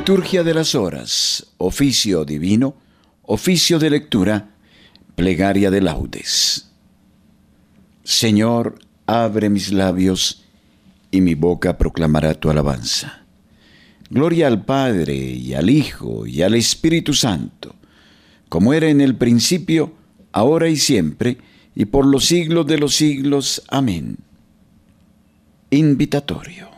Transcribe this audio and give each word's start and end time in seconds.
Liturgia 0.00 0.42
de 0.42 0.54
las 0.54 0.74
Horas, 0.74 1.46
oficio 1.58 2.24
divino, 2.24 2.74
oficio 3.20 3.78
de 3.78 3.90
lectura, 3.90 4.48
plegaria 5.14 5.70
de 5.70 5.82
laudes. 5.82 6.70
Señor, 8.02 8.78
abre 9.04 9.50
mis 9.50 9.70
labios 9.70 10.46
y 11.10 11.20
mi 11.20 11.34
boca 11.34 11.76
proclamará 11.76 12.32
tu 12.32 12.48
alabanza. 12.48 13.24
Gloria 14.08 14.46
al 14.46 14.64
Padre 14.64 15.14
y 15.16 15.52
al 15.52 15.68
Hijo 15.68 16.26
y 16.26 16.40
al 16.40 16.54
Espíritu 16.54 17.12
Santo, 17.12 17.74
como 18.48 18.72
era 18.72 18.88
en 18.88 19.02
el 19.02 19.16
principio, 19.16 19.92
ahora 20.32 20.70
y 20.70 20.78
siempre, 20.78 21.36
y 21.74 21.84
por 21.84 22.06
los 22.06 22.24
siglos 22.24 22.66
de 22.66 22.78
los 22.78 22.94
siglos. 22.94 23.62
Amén. 23.68 24.16
Invitatorio. 25.68 26.69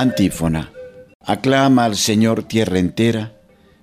Antífona. 0.00 0.72
Aclama 1.26 1.84
al 1.84 1.94
Señor 1.94 2.44
tierra 2.44 2.78
entera, 2.78 3.34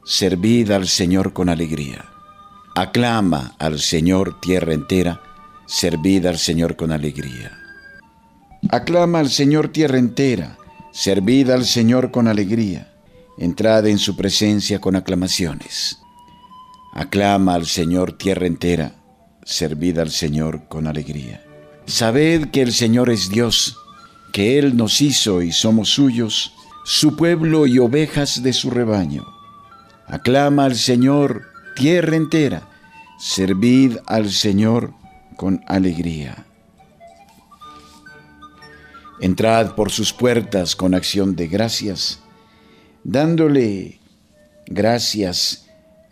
servid 0.03 0.71
al 0.71 0.87
Señor 0.87 1.31
con 1.31 1.47
alegría. 1.47 2.05
Aclama 2.75 3.53
al 3.59 3.79
Señor 3.79 4.41
tierra 4.41 4.73
entera, 4.73 5.21
servid 5.67 6.25
al 6.25 6.39
Señor 6.39 6.75
con 6.75 6.91
alegría. 6.91 7.51
Aclama 8.71 9.19
al 9.19 9.29
Señor 9.29 9.67
tierra 9.67 9.99
entera, 9.99 10.57
servid 10.91 11.51
al 11.51 11.65
Señor 11.65 12.09
con 12.09 12.27
alegría. 12.27 12.91
Entrad 13.37 13.85
en 13.85 13.99
su 13.99 14.15
presencia 14.15 14.81
con 14.81 14.95
aclamaciones. 14.95 15.99
Aclama 16.93 17.53
al 17.53 17.67
Señor 17.67 18.17
tierra 18.17 18.47
entera, 18.47 18.95
servid 19.43 19.99
al 19.99 20.09
Señor 20.09 20.67
con 20.67 20.87
alegría. 20.87 21.45
Sabed 21.85 22.49
que 22.49 22.63
el 22.63 22.73
Señor 22.73 23.11
es 23.11 23.29
Dios, 23.29 23.77
que 24.37 24.59
Él 24.59 24.77
nos 24.77 25.01
hizo 25.01 25.41
y 25.41 25.51
somos 25.51 25.89
suyos, 25.89 26.53
su 26.85 27.15
pueblo 27.15 27.65
y 27.65 27.79
ovejas 27.79 28.43
de 28.43 28.53
su 28.53 28.69
rebaño. 28.69 29.25
Aclama 30.05 30.65
al 30.65 30.75
Señor 30.75 31.47
tierra 31.75 32.17
entera, 32.17 32.69
servid 33.17 33.97
al 34.05 34.29
Señor 34.29 34.93
con 35.37 35.63
alegría. 35.65 36.45
Entrad 39.21 39.73
por 39.73 39.89
sus 39.89 40.13
puertas 40.13 40.75
con 40.75 40.93
acción 40.93 41.35
de 41.35 41.47
gracias, 41.47 42.19
dándole 43.03 43.99
gracias 44.67 45.65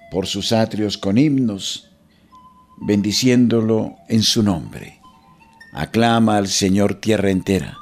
por 0.10 0.26
sus 0.26 0.52
atrios 0.52 0.98
con 0.98 1.20
himnos, 1.20 1.92
bendiciéndolo 2.78 3.98
en 4.10 4.23
su 4.23 4.42
nombre. 4.42 5.00
Aclama 5.73 6.38
al 6.38 6.48
Señor 6.48 6.95
tierra 6.95 7.30
entera, 7.30 7.78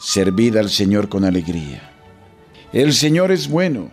servid 0.00 0.56
al 0.56 0.70
Señor 0.70 1.10
con 1.10 1.26
alegría. 1.26 1.92
El 2.72 2.94
Señor 2.94 3.30
es 3.30 3.48
bueno, 3.48 3.90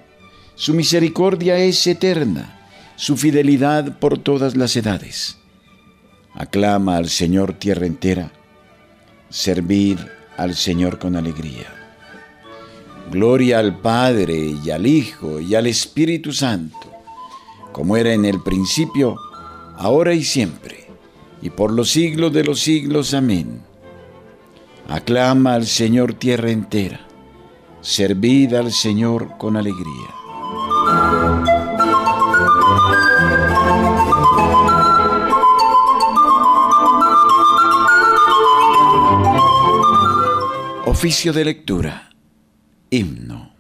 su 0.56 0.74
misericordia 0.74 1.58
es 1.58 1.86
eterna, 1.86 2.70
su 2.96 3.18
fidelidad 3.18 4.00
por 4.00 4.18
todas 4.18 4.56
las 4.56 4.76
edades. 4.78 5.38
Aclama 6.34 6.96
al 6.96 7.10
Señor 7.10 7.54
tierra 7.54 7.86
entera, 7.86 8.32
servid 9.30 10.00
al 10.38 10.56
Señor 10.56 10.98
con 10.98 11.18
alegría. 11.18 11.74
Gloria 13.12 13.60
al 13.60 13.80
Padre 13.80 14.56
y 14.64 14.70
al 14.70 14.88
Hijo 14.88 15.42
y 15.42 15.56
al 15.56 15.68
Espíritu 15.68 16.32
Santo, 16.32 16.90
como 17.74 17.98
era 17.98 18.14
en 18.14 18.24
el 18.24 18.42
principio, 18.44 19.18
ahora 19.76 20.14
y 20.14 20.24
siempre, 20.24 20.88
y 21.42 21.50
por 21.50 21.74
los 21.74 21.90
siglos 21.90 22.32
de 22.32 22.46
los 22.46 22.62
siglos. 22.62 23.14
Amén. 23.14 23.67
Aclama 24.90 25.56
al 25.56 25.66
Señor 25.66 26.14
tierra 26.14 26.50
entera, 26.50 27.02
servid 27.82 28.54
al 28.54 28.72
Señor 28.72 29.38
con 29.38 29.58
alegría. 29.58 30.08
Oficio 40.86 41.34
de 41.34 41.46
lectura. 41.46 42.10
Himno. 42.90 43.52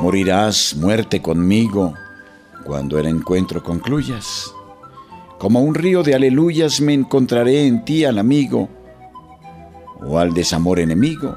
Morirás 0.00 0.76
muerte 0.76 1.20
conmigo 1.20 1.94
cuando 2.64 3.00
el 3.00 3.06
encuentro 3.06 3.62
concluyas. 3.64 4.55
Como 5.38 5.60
un 5.60 5.74
río 5.74 6.02
de 6.02 6.14
aleluyas 6.14 6.80
me 6.80 6.94
encontraré 6.94 7.66
en 7.66 7.84
ti 7.84 8.04
al 8.04 8.18
amigo 8.18 8.68
o 10.00 10.18
al 10.18 10.32
desamor 10.32 10.80
enemigo. 10.80 11.36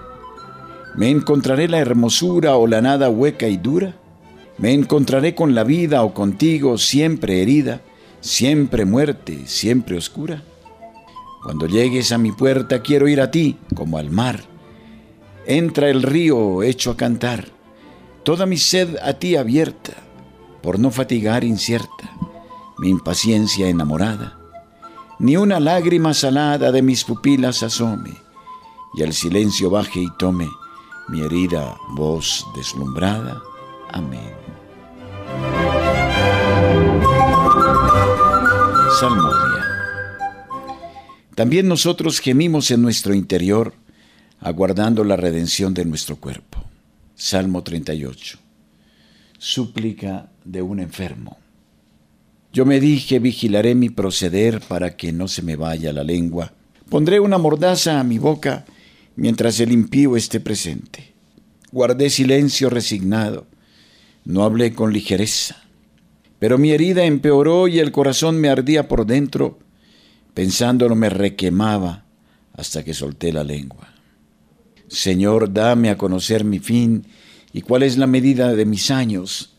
Me 0.95 1.09
encontraré 1.09 1.67
la 1.67 1.79
hermosura 1.79 2.55
o 2.55 2.67
la 2.67 2.81
nada 2.81 3.09
hueca 3.09 3.47
y 3.47 3.57
dura. 3.57 3.95
Me 4.57 4.73
encontraré 4.73 5.35
con 5.35 5.55
la 5.55 5.63
vida 5.63 6.03
o 6.03 6.13
contigo 6.13 6.77
siempre 6.77 7.41
herida, 7.41 7.81
siempre 8.21 8.85
muerte, 8.85 9.43
siempre 9.45 9.97
oscura. 9.97 10.43
Cuando 11.43 11.67
llegues 11.67 12.11
a 12.11 12.17
mi 12.17 12.31
puerta 12.31 12.81
quiero 12.81 13.07
ir 13.07 13.21
a 13.21 13.31
ti 13.31 13.57
como 13.75 13.97
al 13.97 14.09
mar. 14.09 14.41
Entra 15.45 15.89
el 15.89 16.03
río 16.03 16.63
hecho 16.63 16.91
a 16.91 16.97
cantar, 16.97 17.47
toda 18.23 18.45
mi 18.45 18.57
sed 18.57 18.97
a 19.01 19.13
ti 19.13 19.35
abierta, 19.35 19.93
por 20.61 20.77
no 20.77 20.91
fatigar 20.91 21.43
incierta, 21.43 22.11
mi 22.79 22.89
impaciencia 22.89 23.67
enamorada. 23.67 24.37
Ni 25.19 25.35
una 25.35 25.59
lágrima 25.59 26.13
salada 26.13 26.71
de 26.71 26.81
mis 26.81 27.03
pupilas 27.03 27.61
asome, 27.61 28.13
y 28.93 29.03
el 29.03 29.13
silencio 29.13 29.69
baje 29.69 29.99
y 29.99 30.09
tome 30.17 30.49
mi 31.09 31.21
herida 31.21 31.77
voz 31.89 32.45
deslumbrada. 32.55 33.41
Amén. 33.91 34.33
Salmodia. 38.99 39.65
También 41.35 41.67
nosotros 41.67 42.19
gemimos 42.19 42.69
en 42.71 42.81
nuestro 42.81 43.13
interior, 43.13 43.73
aguardando 44.39 45.03
la 45.03 45.15
redención 45.15 45.73
de 45.73 45.85
nuestro 45.85 46.17
cuerpo. 46.17 46.63
Salmo 47.15 47.63
38. 47.63 48.37
Súplica 49.37 50.29
de 50.43 50.61
un 50.61 50.79
enfermo. 50.79 51.37
Yo 52.51 52.65
me 52.65 52.79
dije, 52.79 53.19
vigilaré 53.19 53.75
mi 53.75 53.89
proceder 53.89 54.59
para 54.61 54.95
que 54.95 55.11
no 55.11 55.27
se 55.27 55.41
me 55.41 55.55
vaya 55.55 55.93
la 55.93 56.03
lengua. 56.03 56.53
Pondré 56.89 57.19
una 57.19 57.37
mordaza 57.37 57.99
a 57.99 58.03
mi 58.03 58.17
boca 58.17 58.65
mientras 59.15 59.59
el 59.59 59.71
impío 59.71 60.17
esté 60.17 60.39
presente. 60.39 61.13
Guardé 61.71 62.09
silencio 62.09 62.69
resignado, 62.69 63.45
no 64.25 64.43
hablé 64.43 64.73
con 64.73 64.91
ligereza. 64.91 65.63
Pero 66.39 66.57
mi 66.57 66.71
herida 66.71 67.03
empeoró 67.03 67.67
y 67.67 67.79
el 67.79 67.91
corazón 67.91 68.39
me 68.39 68.49
ardía 68.49 68.87
por 68.87 69.05
dentro 69.05 69.59
Pensándolo 70.39 70.95
me 70.95 71.09
requemaba 71.09 72.05
hasta 72.53 72.83
que 72.83 72.93
solté 72.93 73.33
la 73.33 73.43
lengua. 73.43 73.89
Señor, 74.87 75.51
dame 75.51 75.89
a 75.89 75.97
conocer 75.97 76.45
mi 76.45 76.59
fin 76.59 77.05
y 77.51 77.61
cuál 77.61 77.83
es 77.83 77.97
la 77.97 78.07
medida 78.07 78.53
de 78.53 78.65
mis 78.65 78.89
años 78.89 79.57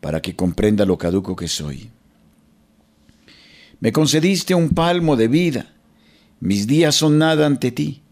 para 0.00 0.22
que 0.22 0.34
comprenda 0.34 0.86
lo 0.86 0.96
caduco 0.96 1.36
que 1.36 1.48
soy. 1.48 1.90
Me 3.80 3.92
concediste 3.92 4.54
un 4.54 4.70
palmo 4.70 5.16
de 5.16 5.28
vida, 5.28 5.74
mis 6.40 6.66
días 6.66 6.94
son 6.94 7.18
nada 7.18 7.46
ante 7.46 7.70
ti. 7.70 8.02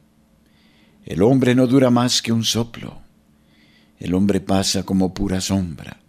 El 1.05 1.23
hombre 1.23 1.55
no 1.55 1.67
dura 1.67 1.91
más 1.91 2.23
que 2.23 2.33
un 2.33 2.45
soplo, 2.45 3.03
el 3.99 4.15
hombre 4.15 4.41
pasa 4.41 4.83
como 4.83 5.15
pura 5.15 5.41
sombra, 5.41 6.01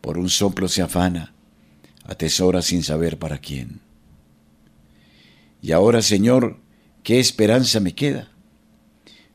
por 0.00 0.18
un 0.18 0.28
soplo 0.28 0.68
se 0.68 0.82
afana, 0.82 1.34
atesora 2.04 2.62
sin 2.62 2.82
saber 2.82 3.18
para 3.18 3.38
quién. 3.38 3.80
Y 5.62 5.72
ahora, 5.72 6.02
Señor, 6.02 6.58
¿qué 7.02 7.20
esperanza 7.20 7.80
me 7.80 7.94
queda? 7.94 8.28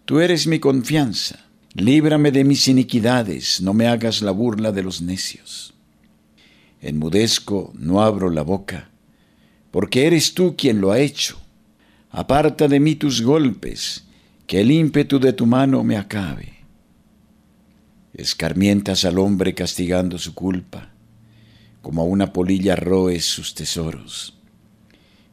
Tú 0.05 0.19
eres 0.19 0.47
mi 0.47 0.59
confianza. 0.59 1.45
Líbrame 1.73 2.31
de 2.31 2.43
mis 2.43 2.67
iniquidades, 2.67 3.61
no 3.61 3.73
me 3.73 3.87
hagas 3.87 4.21
la 4.23 4.31
burla 4.31 4.71
de 4.71 4.81
los 4.81 5.01
necios. 5.01 5.75
Enmudezco, 6.81 7.71
no 7.75 8.01
abro 8.01 8.31
la 8.31 8.41
boca, 8.41 8.89
porque 9.71 10.07
eres 10.07 10.33
tú 10.33 10.55
quien 10.55 10.81
lo 10.81 10.91
ha 10.91 10.99
hecho. 10.99 11.39
Aparta 12.11 12.67
de 12.67 12.79
mí 12.79 12.95
tus 12.95 13.21
golpes, 13.21 14.05
que 14.47 14.61
el 14.61 14.71
ímpetu 14.71 15.19
de 15.19 15.33
tu 15.33 15.45
mano 15.45 15.83
me 15.83 15.95
acabe. 15.95 16.53
Escarmientas 18.13 19.05
al 19.05 19.19
hombre 19.19 19.53
castigando 19.53 20.17
su 20.17 20.33
culpa, 20.33 20.89
como 21.81 22.01
a 22.01 22.05
una 22.05 22.33
polilla 22.33 22.75
roes 22.75 23.25
sus 23.25 23.53
tesoros. 23.53 24.35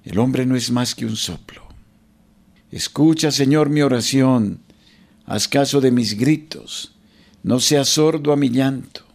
El 0.05 0.19
hombre 0.19 0.45
no 0.45 0.55
es 0.55 0.71
más 0.71 0.95
que 0.95 1.07
un 1.07 1.17
soplo. 1.17 1.63
Escucha, 2.71 3.31
Señor, 3.31 3.71
mi 3.71 3.81
oración, 3.81 4.61
haz 5.25 5.49
caso 5.49 5.81
de 5.81 5.91
mis 5.91 6.17
gritos, 6.17 6.95
no 7.43 7.59
seas 7.59 7.89
sordo 7.89 8.33
a 8.33 8.37
mi 8.37 8.51
llanto. 8.51 9.07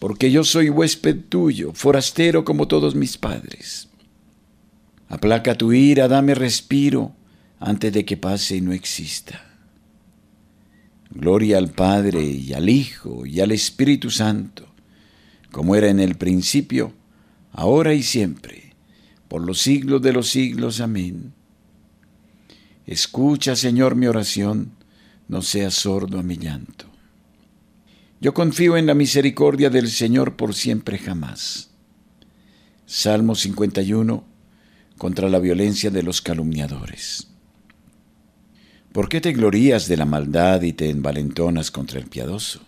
porque 0.00 0.30
yo 0.30 0.44
soy 0.44 0.70
huésped 0.70 1.26
tuyo, 1.28 1.72
forastero 1.74 2.42
como 2.42 2.66
todos 2.66 2.94
mis 2.94 3.18
padres. 3.18 3.89
Aplaca 5.10 5.58
tu 5.58 5.72
ira, 5.72 6.06
dame 6.06 6.36
respiro, 6.36 7.12
antes 7.58 7.92
de 7.92 8.04
que 8.04 8.16
pase 8.16 8.56
y 8.56 8.60
no 8.60 8.72
exista. 8.72 9.44
Gloria 11.10 11.58
al 11.58 11.70
Padre 11.70 12.22
y 12.22 12.52
al 12.54 12.68
Hijo 12.68 13.26
y 13.26 13.40
al 13.40 13.50
Espíritu 13.50 14.10
Santo, 14.10 14.68
como 15.50 15.74
era 15.74 15.88
en 15.88 15.98
el 15.98 16.14
principio, 16.14 16.92
ahora 17.50 17.92
y 17.92 18.04
siempre, 18.04 18.76
por 19.26 19.44
los 19.44 19.60
siglos 19.60 20.00
de 20.00 20.12
los 20.12 20.28
siglos. 20.28 20.80
Amén. 20.80 21.32
Escucha, 22.86 23.56
Señor, 23.56 23.96
mi 23.96 24.06
oración, 24.06 24.70
no 25.26 25.42
seas 25.42 25.74
sordo 25.74 26.20
a 26.20 26.22
mi 26.22 26.36
llanto. 26.36 26.86
Yo 28.20 28.32
confío 28.32 28.76
en 28.76 28.86
la 28.86 28.94
misericordia 28.94 29.70
del 29.70 29.88
Señor 29.88 30.36
por 30.36 30.54
siempre 30.54 30.98
jamás. 30.98 31.70
Salmo 32.86 33.34
51 33.34 34.29
contra 35.00 35.30
la 35.30 35.38
violencia 35.38 35.90
de 35.90 36.02
los 36.02 36.20
calumniadores. 36.20 37.26
¿Por 38.92 39.08
qué 39.08 39.22
te 39.22 39.32
glorías 39.32 39.88
de 39.88 39.96
la 39.96 40.04
maldad 40.04 40.60
y 40.60 40.74
te 40.74 40.90
envalentonas 40.90 41.70
contra 41.70 41.98
el 41.98 42.04
piadoso? 42.04 42.60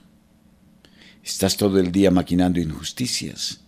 Estás 1.23 1.59
todo 1.59 1.79
el 1.79 1.93
día 1.93 2.11
maquinando 2.11 2.59
injusticias. 2.59 3.61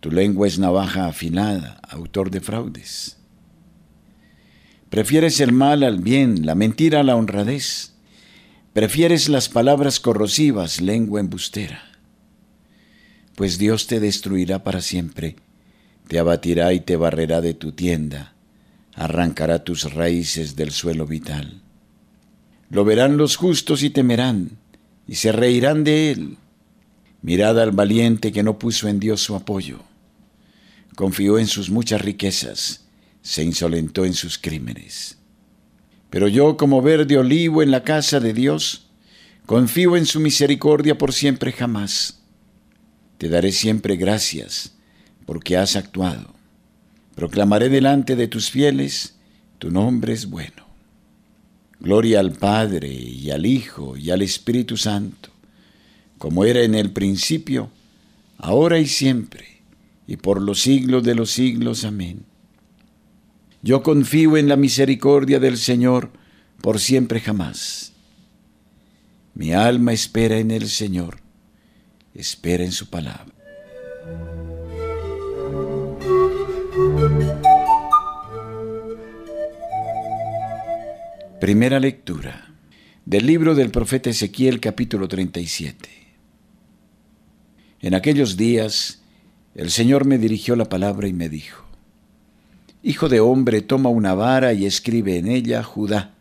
Tu 0.00 0.10
lengua 0.10 0.48
es 0.48 0.58
navaja 0.58 1.06
afilada, 1.06 1.80
autor 1.88 2.32
de 2.32 2.40
fraudes. 2.40 3.16
Prefieres 4.90 5.38
el 5.38 5.52
mal 5.52 5.84
al 5.84 6.00
bien, 6.00 6.44
la 6.44 6.56
mentira 6.56 6.98
a 6.98 7.04
la 7.04 7.14
honradez. 7.14 7.92
Prefieres 8.72 9.28
las 9.28 9.48
palabras 9.48 10.00
corrosivas, 10.00 10.80
lengua 10.80 11.20
embustera. 11.20 11.80
Pues 13.36 13.56
Dios 13.56 13.86
te 13.86 14.00
destruirá 14.00 14.64
para 14.64 14.80
siempre, 14.80 15.36
te 16.08 16.18
abatirá 16.18 16.72
y 16.72 16.80
te 16.80 16.96
barrerá 16.96 17.40
de 17.40 17.54
tu 17.54 17.72
tienda 17.72 18.34
arrancará 18.98 19.62
tus 19.62 19.94
raíces 19.94 20.56
del 20.56 20.72
suelo 20.72 21.06
vital. 21.06 21.62
Lo 22.68 22.84
verán 22.84 23.16
los 23.16 23.36
justos 23.36 23.84
y 23.84 23.90
temerán, 23.90 24.58
y 25.06 25.14
se 25.14 25.30
reirán 25.30 25.84
de 25.84 26.10
él. 26.10 26.36
Mirad 27.22 27.60
al 27.60 27.70
valiente 27.70 28.32
que 28.32 28.42
no 28.42 28.58
puso 28.58 28.88
en 28.88 28.98
Dios 28.98 29.20
su 29.20 29.36
apoyo. 29.36 29.78
Confió 30.96 31.38
en 31.38 31.46
sus 31.46 31.70
muchas 31.70 32.00
riquezas, 32.02 32.86
se 33.22 33.44
insolentó 33.44 34.04
en 34.04 34.14
sus 34.14 34.36
crímenes. 34.36 35.16
Pero 36.10 36.26
yo, 36.26 36.56
como 36.56 36.82
verde 36.82 37.18
olivo 37.18 37.62
en 37.62 37.70
la 37.70 37.84
casa 37.84 38.18
de 38.18 38.32
Dios, 38.32 38.88
confío 39.46 39.96
en 39.96 40.06
su 40.06 40.18
misericordia 40.18 40.98
por 40.98 41.12
siempre 41.12 41.52
jamás. 41.52 42.20
Te 43.16 43.28
daré 43.28 43.52
siempre 43.52 43.96
gracias, 43.96 44.76
porque 45.28 45.58
has 45.58 45.76
actuado. 45.76 46.34
Proclamaré 47.14 47.68
delante 47.68 48.16
de 48.16 48.28
tus 48.28 48.50
fieles, 48.50 49.16
tu 49.58 49.70
nombre 49.70 50.14
es 50.14 50.30
bueno. 50.30 50.64
Gloria 51.80 52.20
al 52.20 52.32
Padre 52.32 52.90
y 52.90 53.30
al 53.30 53.44
Hijo 53.44 53.98
y 53.98 54.10
al 54.10 54.22
Espíritu 54.22 54.78
Santo, 54.78 55.28
como 56.16 56.46
era 56.46 56.62
en 56.62 56.74
el 56.74 56.92
principio, 56.92 57.70
ahora 58.38 58.78
y 58.78 58.86
siempre, 58.86 59.60
y 60.06 60.16
por 60.16 60.40
los 60.40 60.62
siglos 60.62 61.04
de 61.04 61.14
los 61.14 61.30
siglos. 61.30 61.84
Amén. 61.84 62.24
Yo 63.60 63.82
confío 63.82 64.38
en 64.38 64.48
la 64.48 64.56
misericordia 64.56 65.38
del 65.38 65.58
Señor 65.58 66.10
por 66.62 66.80
siempre 66.80 67.20
jamás. 67.20 67.92
Mi 69.34 69.52
alma 69.52 69.92
espera 69.92 70.38
en 70.38 70.52
el 70.52 70.70
Señor, 70.70 71.18
espera 72.14 72.64
en 72.64 72.72
su 72.72 72.88
palabra. 72.88 73.37
Primera 81.40 81.78
lectura 81.78 82.52
del 83.04 83.24
libro 83.24 83.54
del 83.54 83.70
profeta 83.70 84.10
Ezequiel 84.10 84.58
capítulo 84.58 85.06
37. 85.06 85.88
En 87.80 87.94
aquellos 87.94 88.36
días 88.36 89.02
el 89.54 89.70
Señor 89.70 90.04
me 90.04 90.18
dirigió 90.18 90.56
la 90.56 90.64
palabra 90.64 91.06
y 91.06 91.12
me 91.12 91.28
dijo, 91.28 91.64
Hijo 92.82 93.08
de 93.08 93.20
hombre, 93.20 93.62
toma 93.62 93.88
una 93.88 94.14
vara 94.14 94.52
y 94.52 94.66
escribe 94.66 95.16
en 95.16 95.28
ella 95.28 95.62
Judá. 95.62 96.12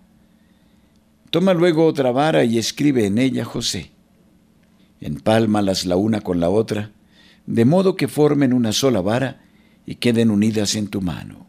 Toma 1.31 1.55
luego 1.55 1.87
otra 1.87 2.11
vara 2.11 2.43
y 2.43 2.59
escribe 2.59 3.07
en 3.07 3.17
ella 3.17 3.43
José. 3.43 3.89
Empálmalas 5.01 5.87
la 5.87 5.95
una 5.95 6.21
con 6.21 6.39
la 6.39 6.51
otra, 6.51 6.91
de 7.47 7.65
modo 7.65 7.95
que 7.95 8.07
formen 8.07 8.53
una 8.53 8.71
sola 8.71 9.01
vara 9.01 9.41
y 9.83 9.95
queden 9.95 10.29
unidas 10.29 10.75
en 10.75 10.89
tu 10.89 11.01
mano. 11.01 11.47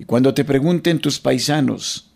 Y 0.00 0.04
cuando 0.04 0.34
te 0.34 0.44
pregunten 0.44 0.98
tus 0.98 1.20
paisanos, 1.20 2.12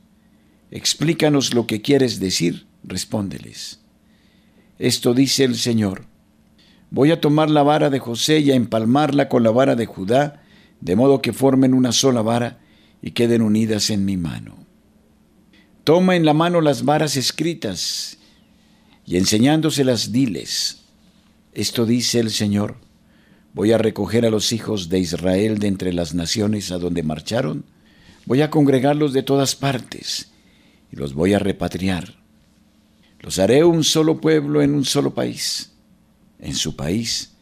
explícanos 0.70 1.54
lo 1.54 1.66
que 1.66 1.82
quieres 1.82 2.20
decir, 2.20 2.66
respóndeles. 2.84 3.80
Esto 4.78 5.14
dice 5.14 5.44
el 5.44 5.56
Señor. 5.56 6.06
Voy 6.90 7.10
a 7.10 7.20
tomar 7.20 7.50
la 7.50 7.62
vara 7.62 7.90
de 7.90 7.98
José 7.98 8.40
y 8.40 8.50
a 8.50 8.54
empalmarla 8.54 9.28
con 9.28 9.42
la 9.42 9.50
vara 9.50 9.76
de 9.76 9.86
Judá, 9.86 10.42
de 10.80 10.96
modo 10.96 11.20
que 11.20 11.32
formen 11.32 11.74
una 11.74 11.92
sola 11.92 12.22
vara 12.22 12.60
y 13.02 13.12
queden 13.12 13.42
unidas 13.42 13.90
en 13.90 14.04
mi 14.04 14.16
mano. 14.16 14.56
Toma 15.84 16.16
en 16.16 16.24
la 16.24 16.34
mano 16.34 16.60
las 16.60 16.84
varas 16.84 17.16
escritas 17.16 18.18
y 19.06 19.16
enseñándoselas 19.16 20.12
diles. 20.12 20.84
Esto 21.52 21.84
dice 21.86 22.20
el 22.20 22.30
Señor 22.30 22.76
Voy 23.52 23.72
a 23.72 23.78
recoger 23.78 24.24
a 24.24 24.30
los 24.30 24.52
hijos 24.52 24.88
de 24.88 25.00
Israel 25.00 25.58
de 25.58 25.66
entre 25.66 25.92
las 25.92 26.14
naciones 26.14 26.70
a 26.70 26.78
donde 26.78 27.02
marcharon. 27.02 27.64
Voy 28.24 28.42
a 28.42 28.50
congregarlos 28.50 29.12
de 29.12 29.24
todas 29.24 29.56
partes 29.56 30.30
y 30.92 30.96
los 30.96 31.14
voy 31.14 31.34
a 31.34 31.38
repatriar. 31.38 32.16
Los 33.20 33.38
haré 33.38 33.64
un 33.64 33.84
solo 33.84 34.20
pueblo 34.20 34.62
en 34.62 34.74
un 34.74 34.84
solo 34.84 35.14
país, 35.14 35.72
en 36.38 36.54
su 36.54 36.76
país, 36.76 37.32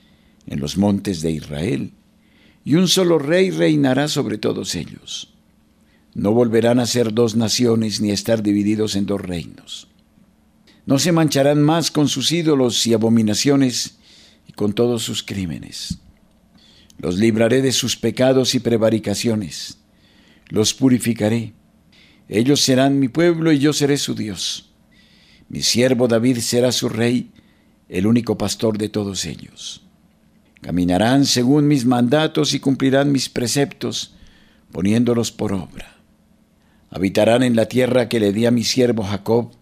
en 0.46 0.60
los 0.60 0.76
montes 0.76 1.20
de 1.20 1.30
Israel, 1.30 1.92
y 2.64 2.74
un 2.74 2.88
solo 2.88 3.18
rey 3.18 3.50
reinará 3.50 4.08
sobre 4.08 4.38
todos 4.38 4.74
ellos. 4.74 5.34
No 6.14 6.32
volverán 6.32 6.80
a 6.80 6.86
ser 6.86 7.14
dos 7.14 7.36
naciones 7.36 8.00
ni 8.00 8.10
a 8.10 8.14
estar 8.14 8.42
divididos 8.42 8.96
en 8.96 9.06
dos 9.06 9.20
reinos. 9.20 9.88
No 10.84 10.98
se 10.98 11.12
mancharán 11.12 11.62
más 11.62 11.90
con 11.90 12.08
sus 12.08 12.32
ídolos 12.32 12.86
y 12.86 12.94
abominaciones 12.94 13.98
y 14.48 14.52
con 14.52 14.72
todos 14.72 15.02
sus 15.02 15.22
crímenes. 15.22 15.98
Los 16.98 17.18
libraré 17.18 17.62
de 17.62 17.72
sus 17.72 17.96
pecados 17.96 18.54
y 18.54 18.60
prevaricaciones. 18.60 19.78
Los 20.48 20.74
purificaré. 20.74 21.52
Ellos 22.28 22.60
serán 22.60 22.98
mi 22.98 23.08
pueblo 23.08 23.52
y 23.52 23.58
yo 23.58 23.72
seré 23.72 23.96
su 23.96 24.14
Dios. 24.14 24.70
Mi 25.48 25.62
siervo 25.62 26.08
David 26.08 26.38
será 26.38 26.72
su 26.72 26.88
rey, 26.88 27.30
el 27.88 28.06
único 28.06 28.36
pastor 28.36 28.76
de 28.76 28.88
todos 28.88 29.24
ellos. 29.24 29.82
Caminarán 30.60 31.24
según 31.24 31.68
mis 31.68 31.86
mandatos 31.86 32.52
y 32.52 32.60
cumplirán 32.60 33.12
mis 33.12 33.28
preceptos, 33.28 34.14
poniéndolos 34.72 35.32
por 35.32 35.52
obra. 35.52 35.96
Habitarán 36.90 37.42
en 37.42 37.56
la 37.56 37.66
tierra 37.66 38.08
que 38.08 38.20
le 38.20 38.32
di 38.32 38.46
a 38.46 38.50
mi 38.50 38.64
siervo 38.64 39.04
Jacob, 39.04 39.52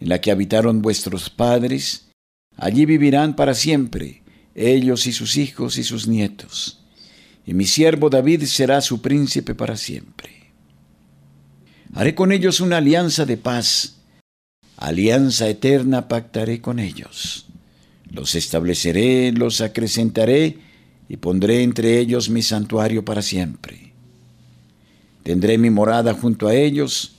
en 0.00 0.08
la 0.08 0.20
que 0.20 0.30
habitaron 0.30 0.82
vuestros 0.82 1.30
padres, 1.30 2.08
Allí 2.56 2.84
vivirán 2.84 3.34
para 3.34 3.54
siempre, 3.54 4.22
ellos 4.54 5.06
y 5.06 5.12
sus 5.12 5.36
hijos 5.36 5.78
y 5.78 5.84
sus 5.84 6.06
nietos. 6.06 6.80
Y 7.46 7.54
mi 7.54 7.64
siervo 7.64 8.10
David 8.10 8.44
será 8.44 8.80
su 8.80 9.00
príncipe 9.00 9.54
para 9.54 9.76
siempre. 9.76 10.41
Haré 11.94 12.14
con 12.14 12.32
ellos 12.32 12.60
una 12.60 12.78
alianza 12.78 13.26
de 13.26 13.36
paz, 13.36 13.96
alianza 14.76 15.48
eterna 15.48 16.08
pactaré 16.08 16.60
con 16.60 16.78
ellos. 16.78 17.46
Los 18.10 18.34
estableceré, 18.34 19.32
los 19.32 19.60
acrecentaré 19.60 20.58
y 21.08 21.16
pondré 21.18 21.62
entre 21.62 21.98
ellos 21.98 22.30
mi 22.30 22.42
santuario 22.42 23.04
para 23.04 23.22
siempre. 23.22 23.92
Tendré 25.22 25.58
mi 25.58 25.70
morada 25.70 26.14
junto 26.14 26.48
a 26.48 26.54
ellos, 26.54 27.12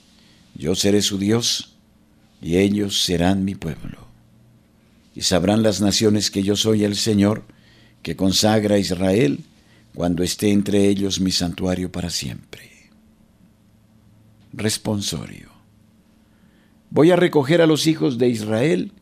yo 0.54 0.74
seré 0.74 1.02
su 1.02 1.18
Dios 1.18 1.76
y 2.42 2.58
ellos 2.58 3.02
serán 3.02 3.44
mi 3.44 3.54
pueblo 3.54 4.04
y 5.14 5.22
sabrán 5.22 5.62
las 5.62 5.80
naciones 5.80 6.30
que 6.30 6.42
yo 6.42 6.56
soy 6.56 6.84
el 6.84 6.96
Señor, 6.96 7.44
que 8.02 8.16
consagra 8.16 8.74
a 8.74 8.78
Israel, 8.78 9.44
cuando 9.94 10.24
esté 10.24 10.50
entre 10.50 10.88
ellos 10.88 11.20
mi 11.20 11.30
santuario 11.30 11.92
para 11.92 12.10
siempre. 12.10 12.73
Responsorio. 14.56 15.50
Voy 16.90 17.10
a 17.10 17.16
recoger 17.16 17.60
a 17.60 17.66
los 17.66 17.88
hijos 17.88 18.18
de 18.18 18.28
Israel, 18.28 18.92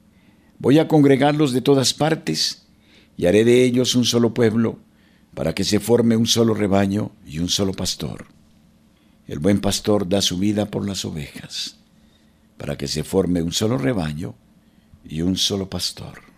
voy 0.59 0.79
a 0.79 0.89
congregarlos 0.89 1.53
de 1.53 1.61
todas 1.61 1.93
partes, 1.93 2.67
y 3.19 3.27
haré 3.27 3.45
de 3.45 3.63
ellos 3.63 3.95
un 3.95 4.07
solo 4.07 4.33
pueblo, 4.33 4.79
para 5.35 5.55
que 5.55 5.65
se 5.65 5.79
forme 5.79 6.17
un 6.17 6.27
solo 6.27 6.55
rebaño 6.55 7.13
y 7.27 7.39
un 7.39 7.51
solo 7.51 7.73
pastor. 7.73 8.29
El 9.27 9.41
buen 9.41 9.61
pastor 9.61 10.09
da 10.09 10.23
su 10.23 10.39
vida 10.39 10.71
por 10.71 10.87
las 10.87 11.05
ovejas, 11.05 11.77
para 12.57 12.79
que 12.79 12.89
se 12.89 13.05
forme 13.05 13.43
un 13.43 13.53
solo 13.53 13.77
rebaño 13.77 14.35
y 15.05 15.21
un 15.21 15.37
solo 15.37 15.69
pastor. 15.69 16.32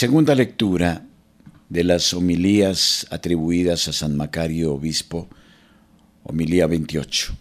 Segunda 0.00 0.34
lectura 0.34 1.04
de 1.68 1.84
las 1.84 2.14
homilías 2.14 3.06
atribuidas 3.10 3.86
a 3.86 3.92
San 3.92 4.16
Macario 4.16 4.72
Obispo, 4.72 5.28
homilía 6.22 6.66
28. 6.66 7.34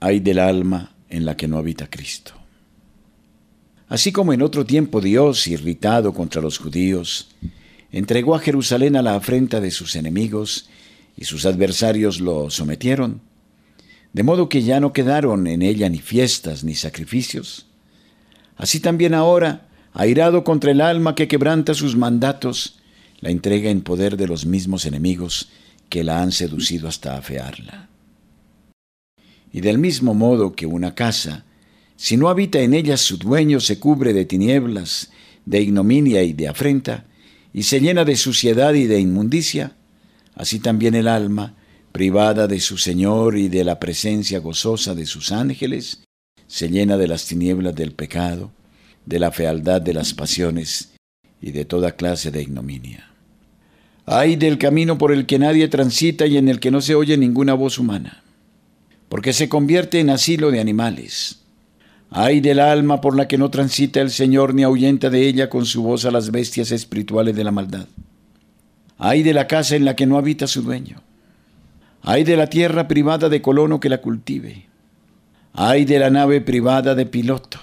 Hay 0.00 0.20
del 0.20 0.38
alma 0.38 0.94
en 1.10 1.26
la 1.26 1.36
que 1.36 1.46
no 1.48 1.58
habita 1.58 1.90
Cristo. 1.90 2.32
Así 3.88 4.10
como 4.10 4.32
en 4.32 4.40
otro 4.40 4.64
tiempo 4.64 5.02
Dios, 5.02 5.46
irritado 5.48 6.14
contra 6.14 6.40
los 6.40 6.56
judíos, 6.56 7.28
entregó 7.92 8.34
a 8.34 8.38
Jerusalén 8.38 8.96
a 8.96 9.02
la 9.02 9.16
afrenta 9.16 9.60
de 9.60 9.72
sus 9.72 9.96
enemigos 9.96 10.70
y 11.14 11.26
sus 11.26 11.44
adversarios 11.44 12.22
lo 12.22 12.48
sometieron, 12.48 13.20
de 14.14 14.22
modo 14.22 14.48
que 14.48 14.62
ya 14.62 14.80
no 14.80 14.94
quedaron 14.94 15.46
en 15.46 15.60
ella 15.60 15.90
ni 15.90 15.98
fiestas 15.98 16.64
ni 16.64 16.74
sacrificios. 16.74 17.66
Así 18.56 18.80
también 18.80 19.12
ahora, 19.12 19.66
airado 19.92 20.44
contra 20.44 20.70
el 20.70 20.80
alma 20.80 21.14
que 21.14 21.28
quebranta 21.28 21.74
sus 21.74 21.96
mandatos, 21.96 22.78
la 23.20 23.30
entrega 23.30 23.70
en 23.70 23.82
poder 23.82 24.16
de 24.16 24.26
los 24.26 24.46
mismos 24.46 24.86
enemigos 24.86 25.50
que 25.88 26.04
la 26.04 26.22
han 26.22 26.32
seducido 26.32 26.88
hasta 26.88 27.16
afearla. 27.16 27.88
Y 29.52 29.60
del 29.60 29.78
mismo 29.78 30.14
modo 30.14 30.52
que 30.52 30.66
una 30.66 30.94
casa, 30.94 31.44
si 31.96 32.16
no 32.16 32.28
habita 32.28 32.60
en 32.60 32.72
ella 32.72 32.96
su 32.96 33.18
dueño, 33.18 33.60
se 33.60 33.78
cubre 33.78 34.12
de 34.12 34.24
tinieblas, 34.24 35.10
de 35.44 35.60
ignominia 35.60 36.22
y 36.22 36.32
de 36.32 36.48
afrenta, 36.48 37.04
y 37.52 37.64
se 37.64 37.80
llena 37.80 38.04
de 38.04 38.16
suciedad 38.16 38.74
y 38.74 38.86
de 38.86 39.00
inmundicia, 39.00 39.76
así 40.34 40.60
también 40.60 40.94
el 40.94 41.08
alma, 41.08 41.56
privada 41.92 42.46
de 42.46 42.60
su 42.60 42.78
Señor 42.78 43.36
y 43.36 43.48
de 43.48 43.64
la 43.64 43.80
presencia 43.80 44.38
gozosa 44.38 44.94
de 44.94 45.06
sus 45.06 45.32
ángeles, 45.32 46.04
se 46.46 46.68
llena 46.68 46.96
de 46.96 47.08
las 47.08 47.26
tinieblas 47.26 47.74
del 47.74 47.92
pecado, 47.92 48.52
de 49.10 49.18
la 49.18 49.32
fealdad 49.32 49.82
de 49.82 49.92
las 49.92 50.14
pasiones 50.14 50.92
y 51.42 51.50
de 51.50 51.64
toda 51.64 51.96
clase 51.96 52.30
de 52.30 52.42
ignominia. 52.42 53.10
Ay 54.06 54.36
del 54.36 54.56
camino 54.56 54.98
por 54.98 55.10
el 55.10 55.26
que 55.26 55.40
nadie 55.40 55.66
transita 55.66 56.26
y 56.26 56.36
en 56.36 56.48
el 56.48 56.60
que 56.60 56.70
no 56.70 56.80
se 56.80 56.94
oye 56.94 57.16
ninguna 57.16 57.54
voz 57.54 57.80
humana, 57.80 58.22
porque 59.08 59.32
se 59.32 59.48
convierte 59.48 59.98
en 59.98 60.10
asilo 60.10 60.52
de 60.52 60.60
animales. 60.60 61.40
Ay 62.08 62.40
del 62.40 62.60
alma 62.60 63.00
por 63.00 63.16
la 63.16 63.26
que 63.26 63.36
no 63.36 63.50
transita 63.50 64.00
el 64.00 64.10
Señor 64.10 64.54
ni 64.54 64.62
ahuyenta 64.62 65.10
de 65.10 65.26
ella 65.26 65.50
con 65.50 65.66
su 65.66 65.82
voz 65.82 66.04
a 66.04 66.12
las 66.12 66.30
bestias 66.30 66.70
espirituales 66.70 67.34
de 67.34 67.42
la 67.42 67.50
maldad. 67.50 67.88
Ay 68.96 69.24
de 69.24 69.34
la 69.34 69.48
casa 69.48 69.74
en 69.74 69.84
la 69.84 69.96
que 69.96 70.06
no 70.06 70.18
habita 70.18 70.46
su 70.46 70.62
dueño. 70.62 71.02
Ay 72.02 72.22
de 72.22 72.36
la 72.36 72.46
tierra 72.46 72.86
privada 72.86 73.28
de 73.28 73.42
colono 73.42 73.80
que 73.80 73.88
la 73.88 74.00
cultive. 74.00 74.66
Ay 75.52 75.84
de 75.84 75.98
la 75.98 76.10
nave 76.10 76.40
privada 76.40 76.94
de 76.94 77.06
piloto 77.06 77.58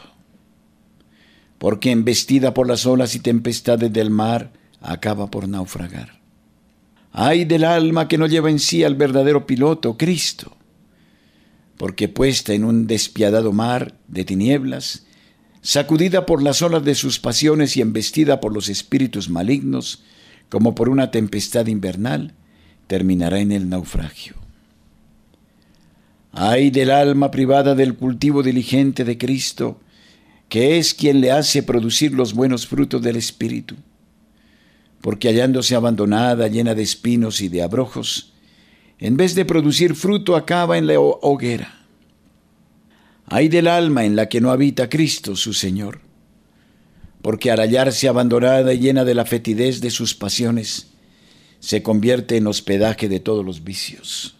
porque 1.58 1.92
embestida 1.92 2.54
por 2.54 2.68
las 2.68 2.86
olas 2.86 3.16
y 3.16 3.20
tempestades 3.20 3.92
del 3.92 4.10
mar, 4.10 4.52
acaba 4.82 5.30
por 5.32 5.48
naufragar. 5.48 6.20
Ay 7.12 7.46
del 7.46 7.64
alma 7.64 8.08
que 8.08 8.18
no 8.18 8.28
lleva 8.28 8.50
en 8.50 8.60
sí 8.60 8.84
al 8.84 8.96
verdadero 8.96 9.48
piloto, 9.48 9.98
Cristo, 9.98 10.56
porque 11.78 12.08
puesta 12.08 12.54
en 12.54 12.64
un 12.64 12.86
despiadado 12.86 13.54
mar 13.54 13.96
de 14.08 14.24
tinieblas, 14.24 15.06
sacudida 15.62 16.26
por 16.26 16.44
las 16.44 16.62
olas 16.62 16.84
de 16.84 16.96
sus 16.96 17.20
pasiones 17.20 17.76
y 17.76 17.82
embestida 17.82 18.40
por 18.40 18.54
los 18.54 18.70
espíritus 18.70 19.30
malignos, 19.30 20.04
como 20.50 20.76
por 20.76 20.90
una 20.90 21.12
tempestad 21.12 21.68
invernal, 21.68 22.34
terminará 22.86 23.40
en 23.40 23.52
el 23.52 23.68
naufragio. 23.68 24.36
Ay 26.32 26.70
del 26.70 26.92
alma 26.92 27.32
privada 27.32 27.74
del 27.74 27.96
cultivo 27.96 28.44
diligente 28.44 29.04
de 29.04 29.18
Cristo, 29.18 29.80
que 30.50 30.78
es 30.78 30.94
quien 30.94 31.22
le 31.22 31.32
hace 31.32 31.64
producir 31.64 32.14
los 32.14 32.34
buenos 32.34 32.68
frutos 32.68 33.02
del 33.02 33.18
Espíritu. 33.18 33.76
Porque 35.02 35.30
hallándose 35.30 35.76
abandonada, 35.76 36.48
llena 36.48 36.74
de 36.74 36.84
espinos 36.84 37.42
y 37.42 37.50
de 37.50 37.62
abrojos, 37.62 38.34
en 39.00 39.18
vez 39.18 39.36
de 39.36 39.46
producir 39.46 39.96
fruto 39.96 40.36
acaba 40.36 40.78
en 40.78 40.88
la 40.88 41.00
hoguera. 41.00 41.86
Hay 43.28 43.50
del 43.50 43.68
alma 43.68 44.06
en 44.06 44.16
la 44.16 44.30
que 44.30 44.42
no 44.42 44.52
habita 44.52 44.90
Cristo, 44.90 45.36
su 45.36 45.54
Señor, 45.54 46.00
porque 47.22 47.52
al 47.52 47.60
hallarse 47.60 48.08
abandonada 48.08 48.74
y 48.74 48.80
llena 48.80 49.04
de 49.04 49.14
la 49.14 49.26
fetidez 49.26 49.82
de 49.82 49.92
sus 49.92 50.16
pasiones, 50.16 50.88
se 51.60 51.84
convierte 51.84 52.38
en 52.38 52.48
hospedaje 52.48 53.10
de 53.10 53.20
todos 53.20 53.44
los 53.44 53.64
vicios. 53.64 54.36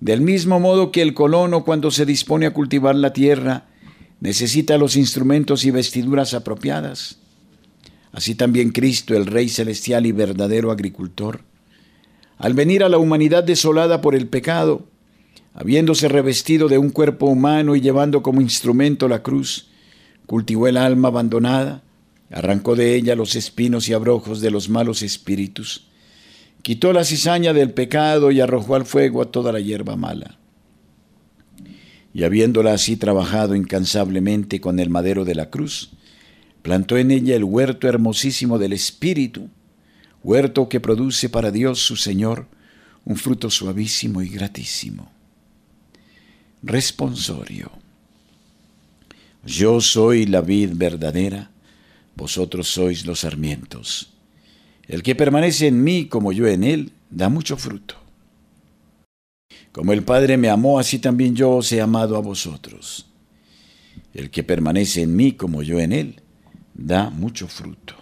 Del 0.00 0.20
mismo 0.20 0.60
modo 0.60 0.92
que 0.92 1.02
el 1.02 1.14
colono 1.14 1.64
cuando 1.64 1.90
se 1.90 2.06
dispone 2.06 2.46
a 2.46 2.52
cultivar 2.52 2.94
la 2.94 3.12
tierra, 3.12 3.66
necesita 4.22 4.78
los 4.78 4.94
instrumentos 4.94 5.64
y 5.64 5.72
vestiduras 5.72 6.32
apropiadas. 6.32 7.18
Así 8.12 8.36
también 8.36 8.70
Cristo, 8.70 9.16
el 9.16 9.26
Rey 9.26 9.48
celestial 9.48 10.06
y 10.06 10.12
verdadero 10.12 10.70
agricultor, 10.70 11.40
al 12.38 12.54
venir 12.54 12.84
a 12.84 12.88
la 12.88 12.98
humanidad 12.98 13.42
desolada 13.42 14.00
por 14.00 14.14
el 14.14 14.28
pecado, 14.28 14.86
habiéndose 15.54 16.08
revestido 16.08 16.68
de 16.68 16.78
un 16.78 16.90
cuerpo 16.90 17.26
humano 17.26 17.74
y 17.74 17.80
llevando 17.80 18.22
como 18.22 18.40
instrumento 18.40 19.08
la 19.08 19.24
cruz, 19.24 19.70
cultivó 20.26 20.68
el 20.68 20.76
alma 20.76 21.08
abandonada, 21.08 21.82
arrancó 22.30 22.76
de 22.76 22.94
ella 22.94 23.16
los 23.16 23.34
espinos 23.34 23.88
y 23.88 23.92
abrojos 23.92 24.40
de 24.40 24.52
los 24.52 24.68
malos 24.68 25.02
espíritus, 25.02 25.88
quitó 26.62 26.92
la 26.92 27.04
cizaña 27.04 27.52
del 27.52 27.72
pecado 27.72 28.30
y 28.30 28.40
arrojó 28.40 28.76
al 28.76 28.86
fuego 28.86 29.20
a 29.20 29.32
toda 29.32 29.50
la 29.50 29.58
hierba 29.58 29.96
mala 29.96 30.38
y 32.14 32.24
habiéndola 32.24 32.74
así 32.74 32.96
trabajado 32.96 33.54
incansablemente 33.54 34.60
con 34.60 34.78
el 34.78 34.90
madero 34.90 35.24
de 35.24 35.34
la 35.34 35.50
cruz, 35.50 35.90
plantó 36.62 36.98
en 36.98 37.10
ella 37.10 37.34
el 37.34 37.44
huerto 37.44 37.88
hermosísimo 37.88 38.58
del 38.58 38.72
Espíritu, 38.72 39.48
huerto 40.22 40.68
que 40.68 40.80
produce 40.80 41.28
para 41.28 41.50
Dios 41.50 41.80
su 41.80 41.96
Señor 41.96 42.46
un 43.04 43.16
fruto 43.16 43.50
suavísimo 43.50 44.22
y 44.22 44.28
gratísimo. 44.28 45.10
Responsorio. 46.62 47.72
Yo 49.44 49.80
soy 49.80 50.26
la 50.26 50.40
vid 50.40 50.70
verdadera, 50.74 51.50
vosotros 52.14 52.68
sois 52.68 53.06
los 53.06 53.20
sarmientos. 53.20 54.12
El 54.86 55.02
que 55.02 55.16
permanece 55.16 55.66
en 55.66 55.82
mí 55.82 56.06
como 56.06 56.32
yo 56.32 56.46
en 56.46 56.62
él, 56.62 56.92
da 57.10 57.28
mucho 57.28 57.56
fruto 57.56 58.01
como 59.72 59.94
el 59.94 60.02
Padre 60.02 60.36
me 60.36 60.50
amó, 60.50 60.78
así 60.78 60.98
también 60.98 61.34
yo 61.34 61.50
os 61.50 61.72
he 61.72 61.80
amado 61.80 62.16
a 62.16 62.20
vosotros. 62.20 63.06
El 64.12 64.30
que 64.30 64.44
permanece 64.44 65.02
en 65.02 65.16
mí 65.16 65.32
como 65.32 65.62
yo 65.62 65.80
en 65.80 65.92
él, 65.92 66.20
da 66.74 67.08
mucho 67.08 67.48
fruto. 67.48 67.94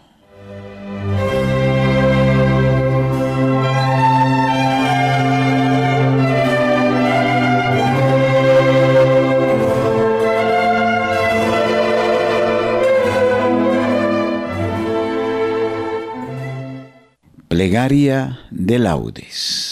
Plegaria 17.49 18.41
de 18.51 18.79
laudes. 18.79 19.70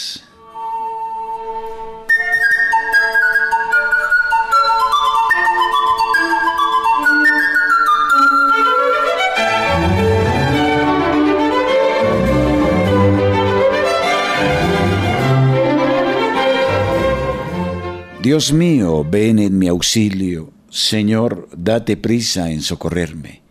Dios 18.22 18.52
mío, 18.52 19.06
ven 19.08 19.38
en 19.38 19.58
mi 19.58 19.68
auxilio. 19.68 20.50
Señor, 20.70 21.48
date 21.56 21.96
prisa 21.96 22.50
en 22.50 22.62
socorrerme. 22.62 23.42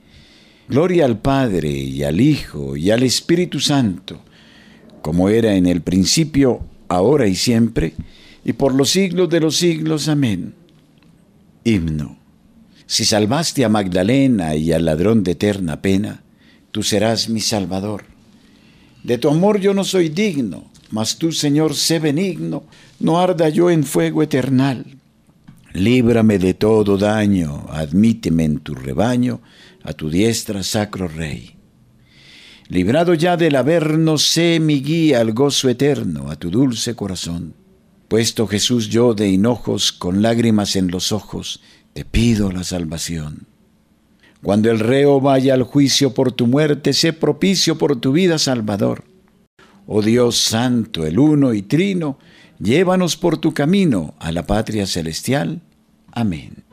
Gloria 0.67 1.05
al 1.05 1.19
Padre 1.19 1.69
y 1.69 2.03
al 2.03 2.19
Hijo 2.19 2.75
y 2.75 2.91
al 2.91 3.03
Espíritu 3.03 3.62
Santo, 3.62 4.19
como 5.01 5.29
era 5.29 5.55
en 5.55 5.67
el 5.67 5.79
principio, 5.79 6.65
ahora 6.89 7.27
y 7.27 7.36
siempre, 7.36 7.93
y 8.43 8.53
por 8.53 8.75
los 8.75 8.89
siglos 8.89 9.29
de 9.29 9.39
los 9.39 9.55
siglos. 9.55 10.09
Amén. 10.09 10.53
Himno. 11.63 12.17
Si 12.86 13.05
salvaste 13.05 13.63
a 13.63 13.69
Magdalena 13.69 14.55
y 14.55 14.74
al 14.74 14.83
ladrón 14.83 15.24
de 15.24 15.31
eterna 15.31 15.81
pena, 15.81 16.24
tú 16.71 16.83
serás 16.83 17.29
mi 17.29 17.39
Salvador. 17.39 18.03
De 19.01 19.17
tu 19.17 19.29
amor 19.29 19.62
yo 19.62 19.74
no 19.74 19.86
soy 19.86 20.09
digno, 20.09 20.69
mas 20.91 21.17
tú, 21.17 21.32
Señor, 21.32 21.75
sé 21.75 22.00
benigno, 22.00 22.63
no 23.00 23.20
arda 23.20 23.50
yo 23.50 23.70
en 23.70 23.84
fuego 23.84 24.24
eternal. 24.24 24.86
Líbrame 25.74 26.39
de 26.39 26.53
todo 26.53 26.98
daño, 26.98 27.65
admíteme 27.70 28.46
en 28.46 28.60
tu 28.60 28.74
rebaño, 28.74 29.41
a 29.84 29.94
tu 29.94 30.10
diestra, 30.10 30.63
sacro 30.63 31.08
Rey. 31.08 31.56
Librado 32.70 33.13
ya 33.13 33.38
del 33.38 33.56
averno, 33.56 34.17
sé 34.17 34.60
mi 34.60 34.82
guía 34.82 35.22
al 35.22 35.34
gozo 35.34 35.70
eterno, 35.70 36.29
a 36.29 36.36
tu 36.36 36.50
dulce 36.50 36.96
corazón. 36.96 37.53
Puesto 38.08 38.48
Jesús 38.48 38.89
yo 38.89 39.13
de 39.13 39.29
hinojos, 39.29 39.91
con 39.91 40.22
lágrimas 40.22 40.75
en 40.75 40.89
los 40.89 41.12
ojos, 41.12 41.62
te 41.94 42.06
pido 42.06 42.51
la 42.51 42.63
salvación. 42.63 43.48
Cuando 44.44 44.70
el 44.70 44.79
reo 44.79 45.20
vaya 45.20 45.53
al 45.53 45.63
juicio 45.63 46.13
por 46.13 46.32
tu 46.32 46.48
muerte, 46.48 46.94
sé 46.94 47.13
propicio 47.13 47.77
por 47.77 48.00
tu 48.00 48.12
vida, 48.12 48.38
Salvador. 48.38 49.03
Oh 49.89 50.01
Dios 50.01 50.38
Santo, 50.38 51.06
el 51.06 51.17
uno 51.17 51.53
y 51.53 51.62
trino, 51.62 52.20
llévanos 52.60 53.15
por 53.15 53.38
tu 53.38 53.53
camino 53.53 54.15
a 54.20 54.34
la 54.34 54.46
patria 54.46 54.86
celestial. 54.86 55.62
Amén. 56.12 56.65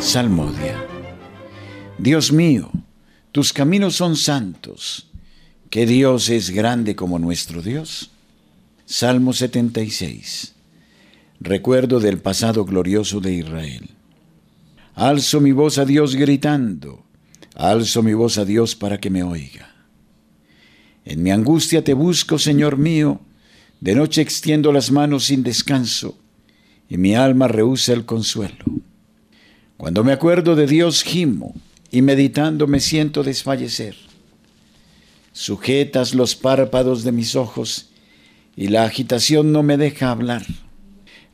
Salmodia. 0.00 0.84
Dios 1.96 2.32
mío, 2.32 2.72
tus 3.30 3.52
caminos 3.52 3.94
son 3.94 4.16
santos. 4.16 5.06
¿Qué 5.70 5.86
Dios 5.86 6.28
es 6.28 6.50
grande 6.50 6.96
como 6.96 7.20
nuestro 7.20 7.62
Dios? 7.62 8.10
Salmo 8.84 9.32
76. 9.32 10.54
Recuerdo 11.40 12.00
del 12.00 12.18
pasado 12.18 12.64
glorioso 12.64 13.20
de 13.20 13.32
Israel. 13.32 13.90
Alzo 14.94 15.40
mi 15.40 15.52
voz 15.52 15.78
a 15.78 15.84
Dios 15.84 16.16
gritando. 16.16 17.04
Alzo 17.54 18.02
mi 18.02 18.12
voz 18.12 18.38
a 18.38 18.44
Dios 18.44 18.74
para 18.74 18.98
que 18.98 19.10
me 19.10 19.22
oiga. 19.22 19.72
En 21.04 21.22
mi 21.22 21.30
angustia 21.30 21.84
te 21.84 21.94
busco, 21.94 22.38
Señor 22.38 22.76
mío. 22.76 23.20
De 23.80 23.94
noche 23.94 24.20
extiendo 24.20 24.72
las 24.72 24.90
manos 24.90 25.26
sin 25.26 25.44
descanso, 25.44 26.18
y 26.88 26.98
mi 26.98 27.14
alma 27.14 27.46
rehúsa 27.46 27.92
el 27.92 28.04
consuelo. 28.04 28.64
Cuando 29.76 30.02
me 30.02 30.12
acuerdo 30.12 30.56
de 30.56 30.66
Dios 30.66 31.04
gimo, 31.04 31.54
y 31.92 32.02
meditando 32.02 32.66
me 32.66 32.80
siento 32.80 33.22
desfallecer. 33.22 33.94
Sujetas 35.32 36.14
los 36.14 36.34
párpados 36.34 37.04
de 37.04 37.12
mis 37.12 37.36
ojos, 37.36 37.90
y 38.56 38.66
la 38.66 38.82
agitación 38.82 39.52
no 39.52 39.62
me 39.62 39.76
deja 39.76 40.10
hablar. 40.10 40.44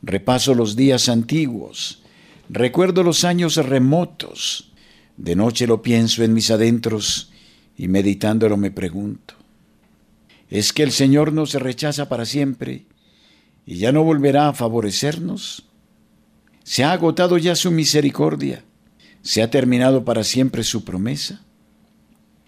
Repaso 0.07 0.53
los 0.53 0.75
días 0.75 1.09
antiguos, 1.09 2.03
recuerdo 2.47 3.01
los 3.01 3.23
años 3.23 3.55
remotos. 3.55 4.71
De 5.17 5.35
noche 5.35 5.65
lo 5.65 5.81
pienso 5.81 6.23
en 6.23 6.31
mis 6.31 6.51
adentros, 6.51 7.31
y 7.75 7.87
meditándolo 7.87 8.55
me 8.55 8.69
pregunto, 8.69 9.33
¿es 10.47 10.73
que 10.73 10.83
el 10.83 10.91
Señor 10.91 11.33
nos 11.33 11.55
rechaza 11.55 12.07
para 12.07 12.25
siempre 12.25 12.85
y 13.65 13.77
ya 13.77 13.91
no 13.91 14.03
volverá 14.03 14.47
a 14.47 14.53
favorecernos? 14.53 15.65
¿Se 16.63 16.83
ha 16.83 16.91
agotado 16.91 17.39
ya 17.39 17.55
su 17.55 17.71
misericordia? 17.71 18.63
¿Se 19.23 19.41
ha 19.41 19.49
terminado 19.49 20.05
para 20.05 20.23
siempre 20.23 20.63
su 20.63 20.85
promesa? 20.85 21.41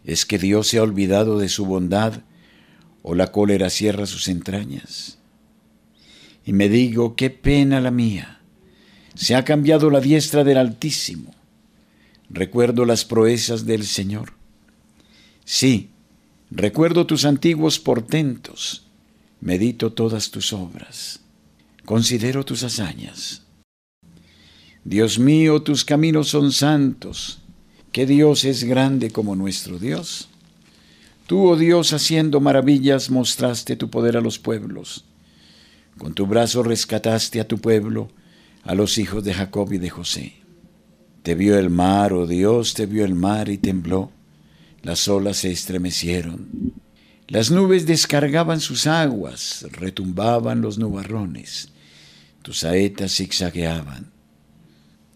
¿Es 0.06 0.28
que 0.28 0.38
Dios 0.38 0.68
se 0.68 0.78
ha 0.78 0.84
olvidado 0.84 1.40
de 1.40 1.50
su 1.50 1.66
bondad 1.66 2.22
o 3.02 3.16
la 3.16 3.32
cólera 3.32 3.72
cierra 3.72 4.06
sus 4.06 4.28
entrañas? 4.28 5.17
Y 6.48 6.54
me 6.54 6.70
digo, 6.70 7.18
qué 7.18 7.30
pena 7.30 7.82
la 7.82 7.92
mía. 7.92 8.40
Se 9.16 9.36
ha 9.36 9.44
cambiado 9.44 9.90
la 9.90 10.00
diestra 10.00 10.46
del 10.46 10.58
Altísimo. 10.58 11.36
Recuerdo 12.30 12.86
las 12.86 13.04
proezas 13.04 13.66
del 13.66 13.86
Señor. 13.86 14.32
Sí, 15.44 15.90
recuerdo 16.50 17.06
tus 17.06 17.26
antiguos 17.26 17.80
portentos. 17.80 18.88
Medito 19.42 19.92
todas 19.92 20.32
tus 20.32 20.54
obras. 20.54 21.20
Considero 21.84 22.46
tus 22.46 22.64
hazañas. 22.64 23.44
Dios 24.86 25.20
mío, 25.20 25.64
tus 25.64 25.84
caminos 25.84 26.30
son 26.30 26.54
santos. 26.54 27.40
¿Qué 27.92 28.06
Dios 28.06 28.46
es 28.46 28.64
grande 28.64 29.12
como 29.12 29.36
nuestro 29.36 29.80
Dios? 29.80 30.30
Tú, 31.26 31.46
oh 31.46 31.58
Dios, 31.58 31.92
haciendo 31.92 32.40
maravillas, 32.40 33.10
mostraste 33.10 33.76
tu 33.76 33.90
poder 33.90 34.16
a 34.16 34.22
los 34.22 34.40
pueblos. 34.40 35.04
Con 35.98 36.14
tu 36.14 36.28
brazo 36.28 36.64
rescataste 36.64 37.40
a 37.40 37.48
tu 37.48 37.58
pueblo, 37.58 38.10
a 38.64 38.76
los 38.76 38.98
hijos 38.98 39.24
de 39.24 39.34
Jacob 39.34 39.72
y 39.74 39.78
de 39.78 39.90
José. 39.90 40.34
Te 41.24 41.36
vio 41.36 41.58
el 41.58 41.70
mar, 41.70 42.14
oh 42.14 42.28
Dios, 42.28 42.74
te 42.74 42.86
vio 42.86 43.04
el 43.04 43.16
mar 43.16 43.50
y 43.50 43.58
tembló. 43.58 44.12
Las 44.84 45.08
olas 45.08 45.38
se 45.38 45.52
estremecieron. 45.52 46.74
Las 47.28 47.52
nubes 47.52 47.86
descargaban 47.86 48.62
sus 48.62 48.88
aguas, 48.88 49.66
retumbaban 49.72 50.62
los 50.62 50.78
nubarrones. 50.78 51.70
Tus 52.42 52.60
saetas 52.60 53.16
zigzagueaban. 53.16 54.12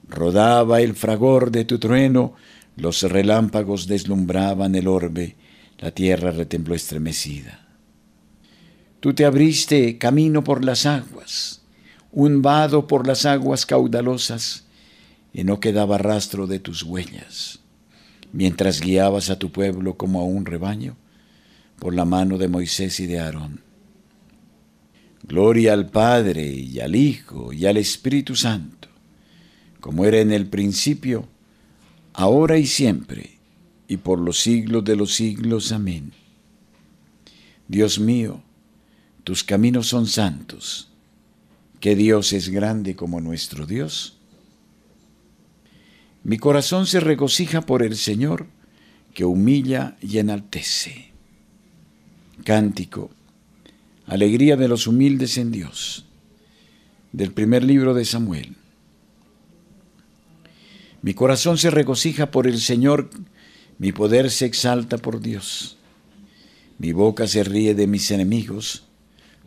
Rodaba 0.09 0.81
el 0.81 0.93
fragor 0.95 1.51
de 1.51 1.63
tu 1.63 1.79
trueno, 1.79 2.33
los 2.75 3.03
relámpagos 3.03 3.87
deslumbraban 3.87 4.75
el 4.75 4.87
orbe, 4.87 5.37
la 5.77 5.91
tierra 5.91 6.31
retembló 6.31 6.75
estremecida. 6.75 7.60
Tú 9.01 9.13
te 9.13 9.25
abriste 9.25 9.97
camino 9.97 10.45
por 10.45 10.63
las 10.63 10.85
aguas, 10.85 11.61
un 12.13 12.41
vado 12.41 12.87
por 12.87 13.05
las 13.05 13.25
aguas 13.25 13.65
caudalosas, 13.65 14.63
y 15.33 15.43
no 15.43 15.59
quedaba 15.59 15.97
rastro 15.97 16.47
de 16.47 16.59
tus 16.59 16.83
huellas, 16.83 17.59
mientras 18.31 18.79
guiabas 18.79 19.29
a 19.29 19.37
tu 19.37 19.51
pueblo 19.51 19.97
como 19.97 20.21
a 20.21 20.23
un 20.23 20.45
rebaño, 20.45 20.95
por 21.79 21.93
la 21.93 22.05
mano 22.05 22.37
de 22.37 22.47
Moisés 22.47 23.01
y 23.01 23.07
de 23.07 23.19
Aarón. 23.19 23.59
Gloria 25.27 25.73
al 25.73 25.89
Padre 25.89 26.45
y 26.47 26.79
al 26.79 26.95
Hijo 26.95 27.51
y 27.51 27.65
al 27.65 27.75
Espíritu 27.75 28.37
Santo 28.37 28.81
como 29.81 30.05
era 30.05 30.19
en 30.19 30.31
el 30.31 30.47
principio, 30.47 31.27
ahora 32.13 32.57
y 32.57 32.67
siempre, 32.67 33.39
y 33.87 33.97
por 33.97 34.19
los 34.19 34.39
siglos 34.39 34.85
de 34.85 34.95
los 34.95 35.15
siglos. 35.15 35.71
Amén. 35.73 36.13
Dios 37.67 37.99
mío, 37.99 38.41
tus 39.23 39.43
caminos 39.43 39.87
son 39.87 40.07
santos. 40.07 40.89
¿Qué 41.79 41.95
Dios 41.95 42.33
es 42.33 42.49
grande 42.49 42.95
como 42.95 43.21
nuestro 43.21 43.65
Dios? 43.65 44.17
Mi 46.23 46.37
corazón 46.37 46.85
se 46.85 46.99
regocija 46.99 47.61
por 47.61 47.81
el 47.83 47.97
Señor, 47.97 48.47
que 49.13 49.25
humilla 49.25 49.97
y 50.01 50.19
enaltece. 50.19 51.11
Cántico, 52.43 53.09
alegría 54.05 54.55
de 54.55 54.67
los 54.67 54.87
humildes 54.87 55.37
en 55.37 55.51
Dios, 55.51 56.05
del 57.11 57.31
primer 57.31 57.63
libro 57.63 57.93
de 57.93 58.05
Samuel. 58.05 58.55
Mi 61.01 61.13
corazón 61.15 61.57
se 61.57 61.71
regocija 61.71 62.29
por 62.29 62.45
el 62.45 62.59
Señor, 62.59 63.09
mi 63.79 63.91
poder 63.91 64.29
se 64.29 64.45
exalta 64.45 64.97
por 64.99 65.19
Dios. 65.19 65.77
Mi 66.77 66.91
boca 66.91 67.27
se 67.27 67.43
ríe 67.43 67.73
de 67.73 67.87
mis 67.87 68.11
enemigos, 68.11 68.83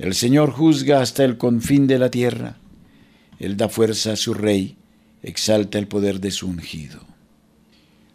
El 0.00 0.14
Señor 0.14 0.52
juzga 0.52 1.02
hasta 1.02 1.24
el 1.24 1.36
confín 1.36 1.86
de 1.86 1.98
la 1.98 2.10
tierra. 2.10 2.56
Él 3.38 3.58
da 3.58 3.68
fuerza 3.68 4.12
a 4.12 4.16
su 4.16 4.32
rey, 4.32 4.78
exalta 5.22 5.78
el 5.78 5.88
poder 5.88 6.20
de 6.20 6.30
su 6.30 6.48
ungido. 6.48 7.00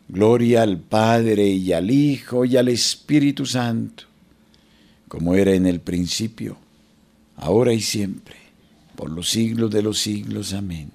Gloria 0.10 0.64
al 0.64 0.80
Padre 0.80 1.48
y 1.48 1.74
al 1.74 1.92
Hijo 1.92 2.44
y 2.44 2.58
al 2.58 2.70
Espíritu 2.70 3.46
Santo, 3.46 4.06
como 5.08 5.36
era 5.36 5.54
en 5.54 5.68
el 5.68 5.80
principio, 5.80 6.58
ahora 7.36 7.72
y 7.72 7.82
siempre, 7.82 8.36
por 8.96 9.12
los 9.12 9.30
siglos 9.30 9.70
de 9.70 9.84
los 9.84 10.00
siglos. 10.00 10.54
Amén. 10.54 10.90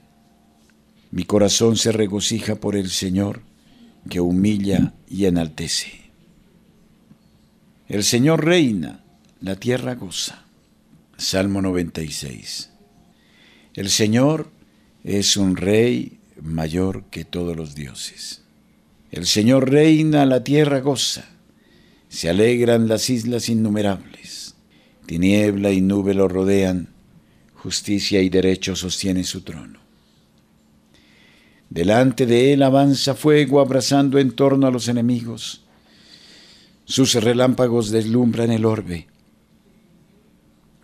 Mi 1.12 1.22
corazón 1.22 1.76
se 1.76 1.92
regocija 1.92 2.56
por 2.56 2.74
el 2.74 2.90
Señor, 2.90 3.42
que 4.08 4.18
humilla 4.20 4.92
y 5.08 5.26
enaltece. 5.26 6.10
El 7.88 8.02
Señor 8.02 8.44
reina, 8.44 9.04
la 9.40 9.54
tierra 9.54 9.94
goza. 9.94 10.49
Salmo 11.20 11.60
96. 11.60 12.70
El 13.74 13.90
Señor 13.90 14.50
es 15.04 15.36
un 15.36 15.54
rey 15.54 16.18
mayor 16.40 17.04
que 17.10 17.26
todos 17.26 17.54
los 17.54 17.74
dioses. 17.74 18.40
El 19.12 19.26
Señor 19.26 19.70
reina, 19.70 20.24
la 20.24 20.42
tierra 20.42 20.80
goza. 20.80 21.26
Se 22.08 22.30
alegran 22.30 22.88
las 22.88 23.10
islas 23.10 23.50
innumerables. 23.50 24.54
Tiniebla 25.04 25.72
y 25.72 25.82
nube 25.82 26.14
lo 26.14 26.26
rodean. 26.26 26.88
Justicia 27.54 28.22
y 28.22 28.30
derecho 28.30 28.74
sostienen 28.74 29.24
su 29.24 29.42
trono. 29.42 29.78
Delante 31.68 32.24
de 32.24 32.54
él 32.54 32.62
avanza 32.62 33.14
fuego 33.14 33.60
abrazando 33.60 34.18
en 34.18 34.32
torno 34.32 34.66
a 34.66 34.70
los 34.70 34.88
enemigos. 34.88 35.64
Sus 36.86 37.12
relámpagos 37.12 37.90
deslumbran 37.90 38.50
el 38.50 38.64
orbe, 38.64 39.09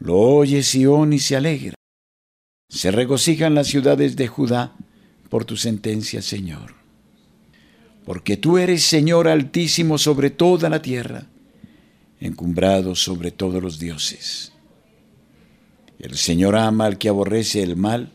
Lo 0.00 0.16
oye 0.18 0.62
Sión 0.62 1.12
y 1.12 1.18
se 1.18 1.36
alegra. 1.36 1.74
Se 2.70 2.90
regocijan 2.90 3.54
las 3.54 3.66
ciudades 3.66 4.16
de 4.16 4.28
Judá 4.28 4.74
por 5.28 5.44
tu 5.44 5.56
sentencia, 5.56 6.22
Señor. 6.22 6.74
Porque 8.06 8.38
tú 8.38 8.56
eres 8.56 8.82
Señor 8.82 9.28
altísimo 9.28 9.98
sobre 9.98 10.30
toda 10.30 10.70
la 10.70 10.80
tierra, 10.80 11.26
encumbrado 12.18 12.94
sobre 12.94 13.30
todos 13.30 13.62
los 13.62 13.78
dioses. 13.78 14.52
El 15.98 16.16
Señor 16.16 16.56
ama 16.56 16.86
al 16.86 16.96
que 16.96 17.10
aborrece 17.10 17.62
el 17.62 17.76
mal, 17.76 18.10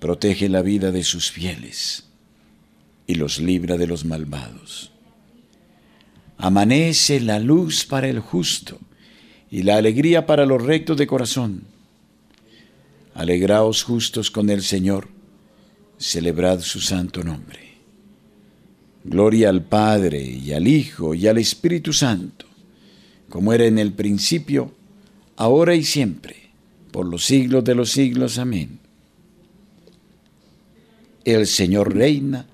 protege 0.00 0.50
la 0.50 0.60
vida 0.60 0.92
de 0.92 1.04
sus 1.04 1.30
fieles 1.30 2.04
y 3.06 3.14
los 3.14 3.38
libra 3.38 3.78
de 3.78 3.86
los 3.86 4.04
malvados. 4.04 4.92
Amanece 6.36 7.18
la 7.20 7.38
luz 7.38 7.86
para 7.86 8.08
el 8.08 8.20
justo 8.20 8.78
y 9.50 9.62
la 9.62 9.76
alegría 9.76 10.26
para 10.26 10.46
los 10.46 10.62
rectos 10.62 10.96
de 10.96 11.06
corazón. 11.06 11.64
Alegraos 13.14 13.82
justos 13.82 14.30
con 14.30 14.50
el 14.50 14.62
Señor, 14.62 15.08
celebrad 15.98 16.60
su 16.60 16.80
santo 16.80 17.24
nombre. 17.24 17.68
Gloria 19.04 19.48
al 19.48 19.62
Padre 19.62 20.22
y 20.22 20.52
al 20.52 20.68
Hijo 20.68 21.14
y 21.14 21.26
al 21.26 21.38
Espíritu 21.38 21.92
Santo, 21.92 22.46
como 23.28 23.52
era 23.52 23.64
en 23.64 23.78
el 23.78 23.92
principio, 23.92 24.72
ahora 25.36 25.74
y 25.74 25.82
siempre, 25.82 26.36
por 26.92 27.06
los 27.06 27.24
siglos 27.24 27.64
de 27.64 27.74
los 27.74 27.90
siglos. 27.90 28.38
Amén. 28.38 28.78
El 31.24 31.46
Señor 31.46 31.94
reina 31.94 32.46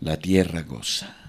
la 0.00 0.16
tierra 0.16 0.62
goza. 0.62 1.19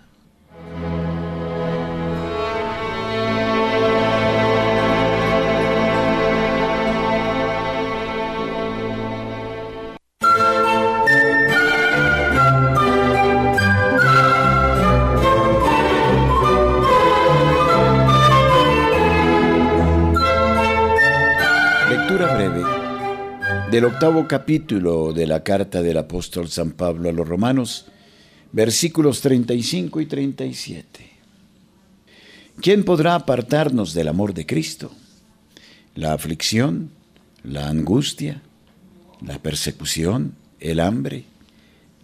Del 23.82 23.94
octavo 23.94 24.28
capítulo 24.28 25.12
de 25.12 25.26
la 25.26 25.42
carta 25.42 25.82
del 25.82 25.98
apóstol 25.98 26.50
San 26.50 26.74
Pablo 26.74 27.10
a 27.10 27.12
los 27.12 27.28
romanos, 27.28 27.88
versículos 28.52 29.22
35 29.22 30.02
y 30.02 30.06
37. 30.06 31.10
¿Quién 32.62 32.84
podrá 32.84 33.16
apartarnos 33.16 33.96
del 33.96 34.10
amor 34.10 34.36
de 34.36 34.46
Cristo? 34.46 34.92
¿La 35.96 36.14
aflicción? 36.14 36.92
¿La 37.42 37.70
angustia? 37.70 38.44
¿La 39.20 39.40
persecución? 39.40 40.36
¿El 40.60 40.80
hambre? 40.80 41.24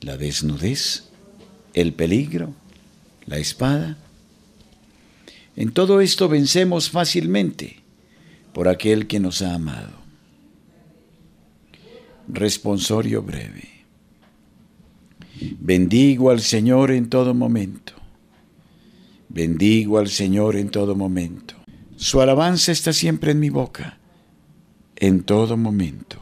¿La 0.01 0.17
desnudez? 0.17 1.03
¿El 1.75 1.93
peligro? 1.93 2.55
¿La 3.27 3.37
espada? 3.37 3.97
En 5.55 5.71
todo 5.73 6.01
esto 6.01 6.27
vencemos 6.27 6.89
fácilmente 6.89 7.81
por 8.51 8.67
aquel 8.67 9.05
que 9.05 9.19
nos 9.19 9.43
ha 9.43 9.53
amado. 9.53 10.06
Responsorio 12.27 13.21
breve. 13.21 13.67
Bendigo 15.59 16.29
al 16.29 16.41
Señor 16.41 16.91
en 16.91 17.09
todo 17.09 17.33
momento. 17.33 17.93
Bendigo 19.29 19.97
al 19.97 20.09
Señor 20.09 20.55
en 20.55 20.69
todo 20.69 20.95
momento. 20.95 21.55
Su 21.95 22.21
alabanza 22.21 22.71
está 22.71 22.91
siempre 22.93 23.31
en 23.31 23.39
mi 23.39 23.49
boca, 23.49 23.99
en 24.95 25.23
todo 25.23 25.57
momento. 25.57 26.21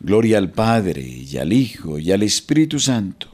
Gloria 0.00 0.38
al 0.38 0.50
Padre 0.50 1.02
y 1.02 1.36
al 1.38 1.52
Hijo 1.52 1.98
y 1.98 2.12
al 2.12 2.22
Espíritu 2.22 2.78
Santo. 2.78 3.28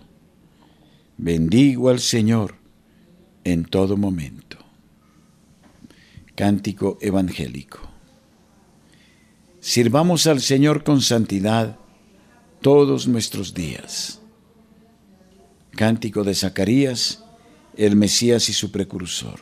Bendigo 1.16 1.88
al 1.88 1.98
Señor 1.98 2.54
en 3.44 3.64
todo 3.64 3.96
momento. 3.96 4.58
Cántico 6.34 6.98
Evangélico. 7.00 7.89
Sirvamos 9.60 10.26
al 10.26 10.40
Señor 10.40 10.84
con 10.84 11.02
santidad 11.02 11.76
todos 12.62 13.06
nuestros 13.06 13.52
días. 13.52 14.22
Cántico 15.72 16.24
de 16.24 16.34
Zacarías, 16.34 17.22
el 17.76 17.94
Mesías 17.94 18.48
y 18.48 18.54
su 18.54 18.72
precursor. 18.72 19.38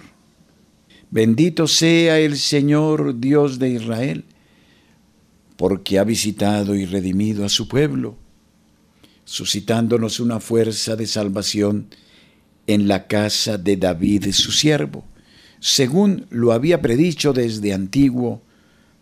Bendito 1.11 1.69
sea 1.69 2.19
el 2.19 2.37
Señor 2.37 3.21
Dios 3.21 3.61
de 3.61 3.71
Israel, 3.71 4.25
porque 5.57 6.01
ha 6.01 6.05
visitado 6.05 6.75
y 6.75 6.85
redimido 6.85 7.45
a 7.45 7.49
su 7.49 7.69
pueblo, 7.69 8.17
suscitándonos 9.25 10.19
una 10.19 10.41
fuerza 10.41 10.97
de 10.97 11.07
salvación 11.07 11.95
en 12.67 12.89
la 12.89 13.07
casa 13.07 13.57
de 13.57 13.77
David 13.77 14.33
su 14.33 14.51
siervo, 14.51 15.05
según 15.61 16.27
lo 16.31 16.51
había 16.53 16.83
predicho 16.83 17.33
desde 17.33 17.73
antiguo 17.73 18.43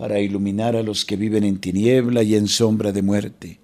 para 0.00 0.18
iluminar 0.18 0.76
a 0.76 0.82
los 0.82 1.04
que 1.04 1.14
viven 1.14 1.44
en 1.44 1.58
tiniebla 1.58 2.22
y 2.22 2.34
en 2.34 2.48
sombra 2.48 2.90
de 2.90 3.02
muerte, 3.02 3.58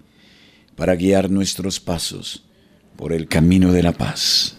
para 0.74 0.94
guiar 0.94 1.30
nuestros 1.30 1.80
pasos 1.80 2.44
por 2.94 3.14
el 3.14 3.26
camino 3.26 3.72
de 3.72 3.82
la 3.82 3.92
paz. 3.92 4.58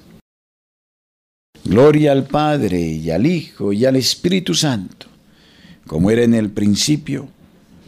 Gloria 1.63 2.13
al 2.13 2.25
Padre 2.25 2.81
y 2.81 3.11
al 3.11 3.27
Hijo 3.27 3.73
y 3.73 3.85
al 3.85 3.95
Espíritu 3.95 4.55
Santo, 4.55 5.05
como 5.85 6.09
era 6.09 6.23
en 6.23 6.33
el 6.33 6.49
principio, 6.49 7.29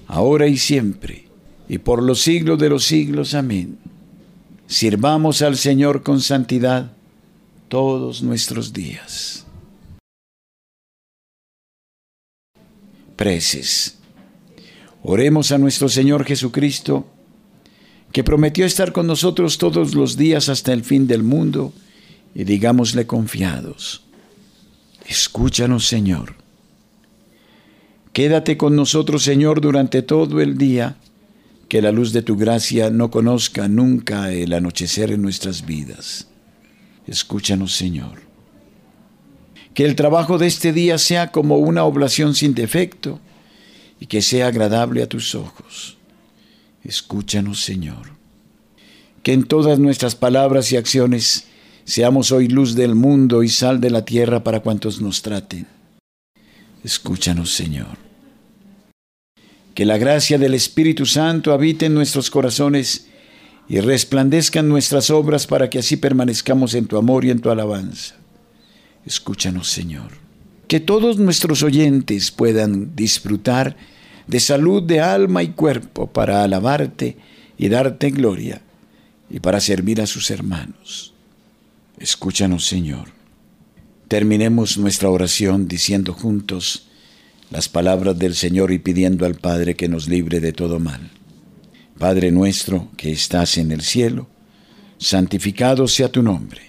ahora 0.05 0.45
y 0.45 0.57
siempre, 0.57 1.25
y 1.67 1.79
por 1.79 2.03
los 2.03 2.21
siglos 2.21 2.59
de 2.59 2.69
los 2.69 2.83
siglos. 2.83 3.33
Amén. 3.33 3.79
Sirvamos 4.67 5.41
al 5.41 5.57
Señor 5.57 6.03
con 6.03 6.21
santidad 6.21 6.91
todos 7.69 8.21
nuestros 8.21 8.71
días. 8.71 9.47
Preces. 13.19 13.97
Oremos 15.03 15.51
a 15.51 15.57
nuestro 15.57 15.89
Señor 15.89 16.23
Jesucristo, 16.23 17.05
que 18.13 18.23
prometió 18.23 18.65
estar 18.65 18.93
con 18.93 19.07
nosotros 19.07 19.57
todos 19.57 19.93
los 19.93 20.15
días 20.15 20.47
hasta 20.47 20.71
el 20.71 20.85
fin 20.85 21.05
del 21.05 21.23
mundo, 21.23 21.73
y 22.33 22.45
digámosle 22.45 23.07
confiados, 23.07 24.05
escúchanos 25.05 25.85
Señor. 25.85 26.35
Quédate 28.13 28.55
con 28.55 28.77
nosotros 28.77 29.21
Señor 29.21 29.59
durante 29.59 30.01
todo 30.01 30.39
el 30.39 30.57
día, 30.57 30.95
que 31.67 31.81
la 31.81 31.91
luz 31.91 32.13
de 32.13 32.21
tu 32.21 32.37
gracia 32.37 32.89
no 32.89 33.11
conozca 33.11 33.67
nunca 33.67 34.31
el 34.31 34.53
anochecer 34.53 35.11
en 35.11 35.21
nuestras 35.21 35.65
vidas. 35.65 36.29
Escúchanos 37.05 37.75
Señor. 37.75 38.28
Que 39.79 39.85
el 39.85 39.95
trabajo 39.95 40.37
de 40.37 40.45
este 40.45 40.73
día 40.73 40.97
sea 40.97 41.31
como 41.31 41.55
una 41.55 41.85
oblación 41.85 42.35
sin 42.35 42.53
defecto 42.53 43.17
y 43.97 44.07
que 44.07 44.21
sea 44.21 44.47
agradable 44.47 45.01
a 45.01 45.07
tus 45.07 45.35
ojos. 45.35 45.97
Escúchanos 46.83 47.63
Señor. 47.63 48.11
Que 49.23 49.31
en 49.31 49.45
todas 49.45 49.79
nuestras 49.79 50.15
palabras 50.15 50.73
y 50.73 50.75
acciones 50.75 51.45
Seamos 51.85 52.33
hoy 52.33 52.49
luz 52.49 52.75
del 52.75 52.93
mundo 52.93 53.41
y 53.41 53.47
sal 53.47 53.79
de 53.79 53.89
la 53.89 54.03
tierra 54.03 54.43
para 54.43 54.59
cuantos 54.59 54.99
nos 54.99 55.21
traten. 55.21 55.65
Escúchanos, 56.83 57.53
Señor. 57.53 57.97
Que 59.73 59.85
la 59.85 59.97
gracia 59.97 60.37
del 60.37 60.55
Espíritu 60.55 61.05
Santo 61.05 61.53
habite 61.53 61.85
en 61.85 61.93
nuestros 61.93 62.29
corazones 62.29 63.07
y 63.69 63.79
resplandezcan 63.79 64.67
nuestras 64.67 65.09
obras 65.09 65.47
para 65.47 65.69
que 65.69 65.79
así 65.79 65.95
permanezcamos 65.95 66.73
en 66.73 66.85
tu 66.85 66.97
amor 66.97 67.23
y 67.23 67.31
en 67.31 67.39
tu 67.39 67.49
alabanza. 67.49 68.18
Escúchanos, 69.05 69.69
Señor. 69.69 70.11
Que 70.67 70.79
todos 70.79 71.17
nuestros 71.17 71.63
oyentes 71.63 72.31
puedan 72.31 72.95
disfrutar 72.95 73.75
de 74.27 74.39
salud 74.39 74.83
de 74.83 75.01
alma 75.01 75.41
y 75.41 75.49
cuerpo 75.49 76.07
para 76.07 76.43
alabarte 76.43 77.17
y 77.57 77.69
darte 77.69 78.11
gloria 78.11 78.61
y 79.29 79.39
para 79.39 79.59
servir 79.59 80.01
a 80.01 80.07
sus 80.07 80.29
hermanos. 80.29 81.13
Escúchanos, 81.97 82.65
Señor. 82.67 83.09
Terminemos 84.07 84.77
nuestra 84.77 85.09
oración 85.09 85.67
diciendo 85.67 86.13
juntos 86.13 86.87
las 87.51 87.67
palabras 87.67 88.17
del 88.17 88.35
Señor 88.35 88.71
y 88.71 88.79
pidiendo 88.79 89.25
al 89.25 89.35
Padre 89.35 89.75
que 89.75 89.89
nos 89.89 90.07
libre 90.07 90.39
de 90.39 90.53
todo 90.53 90.79
mal. 90.79 91.09
Padre 91.97 92.31
nuestro 92.31 92.89
que 92.95 93.11
estás 93.11 93.57
en 93.57 93.71
el 93.71 93.81
cielo, 93.81 94.27
santificado 94.97 95.87
sea 95.87 96.09
tu 96.11 96.23
nombre. 96.23 96.68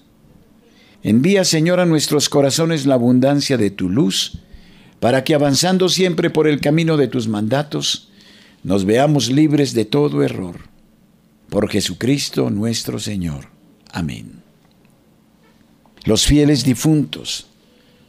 Envía, 1.03 1.43
Señor, 1.45 1.79
a 1.79 1.85
nuestros 1.85 2.29
corazones 2.29 2.85
la 2.85 2.95
abundancia 2.95 3.57
de 3.57 3.71
tu 3.71 3.89
luz, 3.89 4.39
para 4.99 5.23
que 5.23 5.33
avanzando 5.33 5.89
siempre 5.89 6.29
por 6.29 6.47
el 6.47 6.61
camino 6.61 6.95
de 6.95 7.07
tus 7.07 7.27
mandatos, 7.27 8.09
nos 8.63 8.85
veamos 8.85 9.31
libres 9.31 9.73
de 9.73 9.85
todo 9.85 10.23
error. 10.23 10.57
Por 11.49 11.69
Jesucristo 11.69 12.49
nuestro 12.49 12.99
Señor. 12.99 13.49
Amén. 13.91 14.41
Los 16.03 16.25
fieles 16.25 16.63
difuntos, 16.63 17.47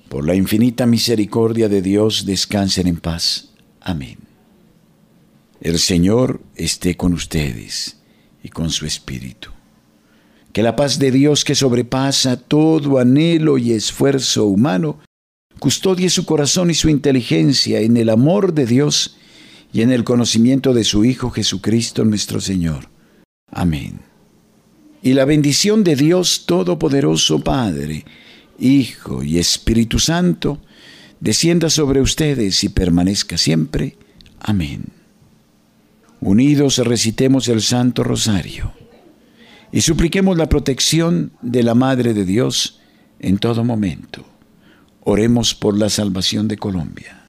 por 0.09 0.27
la 0.27 0.35
infinita 0.35 0.85
misericordia 0.85 1.69
de 1.69 1.81
Dios, 1.81 2.27
descansen 2.27 2.87
en 2.87 2.97
paz. 2.97 3.49
Amén. 3.81 4.19
El 5.63 5.79
Señor 5.79 6.43
esté 6.57 6.97
con 6.97 7.15
ustedes 7.15 7.97
y 8.43 8.49
con 8.49 8.71
su 8.71 8.85
Espíritu. 8.85 9.52
Que 10.53 10.63
la 10.63 10.77
paz 10.77 10.99
de 10.99 11.11
Dios 11.11 11.45
que 11.45 11.55
sobrepasa 11.55 12.37
todo 12.37 12.99
anhelo 12.99 13.57
y 13.57 13.73
esfuerzo 13.73 14.47
humano, 14.47 14.99
custodie 15.59 16.11
su 16.11 16.27
corazón 16.27 16.71
y 16.71 16.75
su 16.75 16.91
inteligencia 16.91 17.81
en 17.81 17.97
el 17.97 18.11
amor 18.11 18.53
de 18.53 18.67
Dios 18.67 19.17
y 19.73 19.81
en 19.81 19.91
el 19.91 20.05
conocimiento 20.05 20.75
de 20.75 20.85
su 20.85 21.07
Hijo 21.07 21.31
Jesucristo 21.31 22.05
nuestro 22.05 22.41
Señor. 22.41 22.91
Amén. 23.51 24.01
Y 25.03 25.15
la 25.15 25.25
bendición 25.25 25.85
de 25.85 25.97
Dios 25.97 26.45
Todopoderoso 26.47 27.41
Padre, 27.41 28.05
Hijo 28.59 29.23
y 29.23 29.39
Espíritu 29.39 29.99
Santo, 29.99 30.61
descienda 31.19 31.71
sobre 31.71 32.03
ustedes 32.03 32.63
y 32.63 32.69
permanezca 32.69 33.39
siempre. 33.39 33.97
Amén. 34.39 34.85
Unidos 36.21 36.77
recitemos 36.79 37.49
el 37.49 37.63
Santo 37.63 38.05
Rosario 38.05 38.82
y 39.73 39.81
supliquemos 39.81 40.37
la 40.37 40.49
protección 40.49 41.33
de 41.41 41.63
la 41.63 41.75
Madre 41.75 42.13
de 42.13 42.25
Dios 42.27 42.81
en 43.19 43.39
todo 43.39 43.65
momento. 43.65 44.25
Oremos 45.01 45.55
por 45.55 45.77
la 45.77 45.89
salvación 45.89 46.47
de 46.47 46.59
Colombia. 46.59 47.22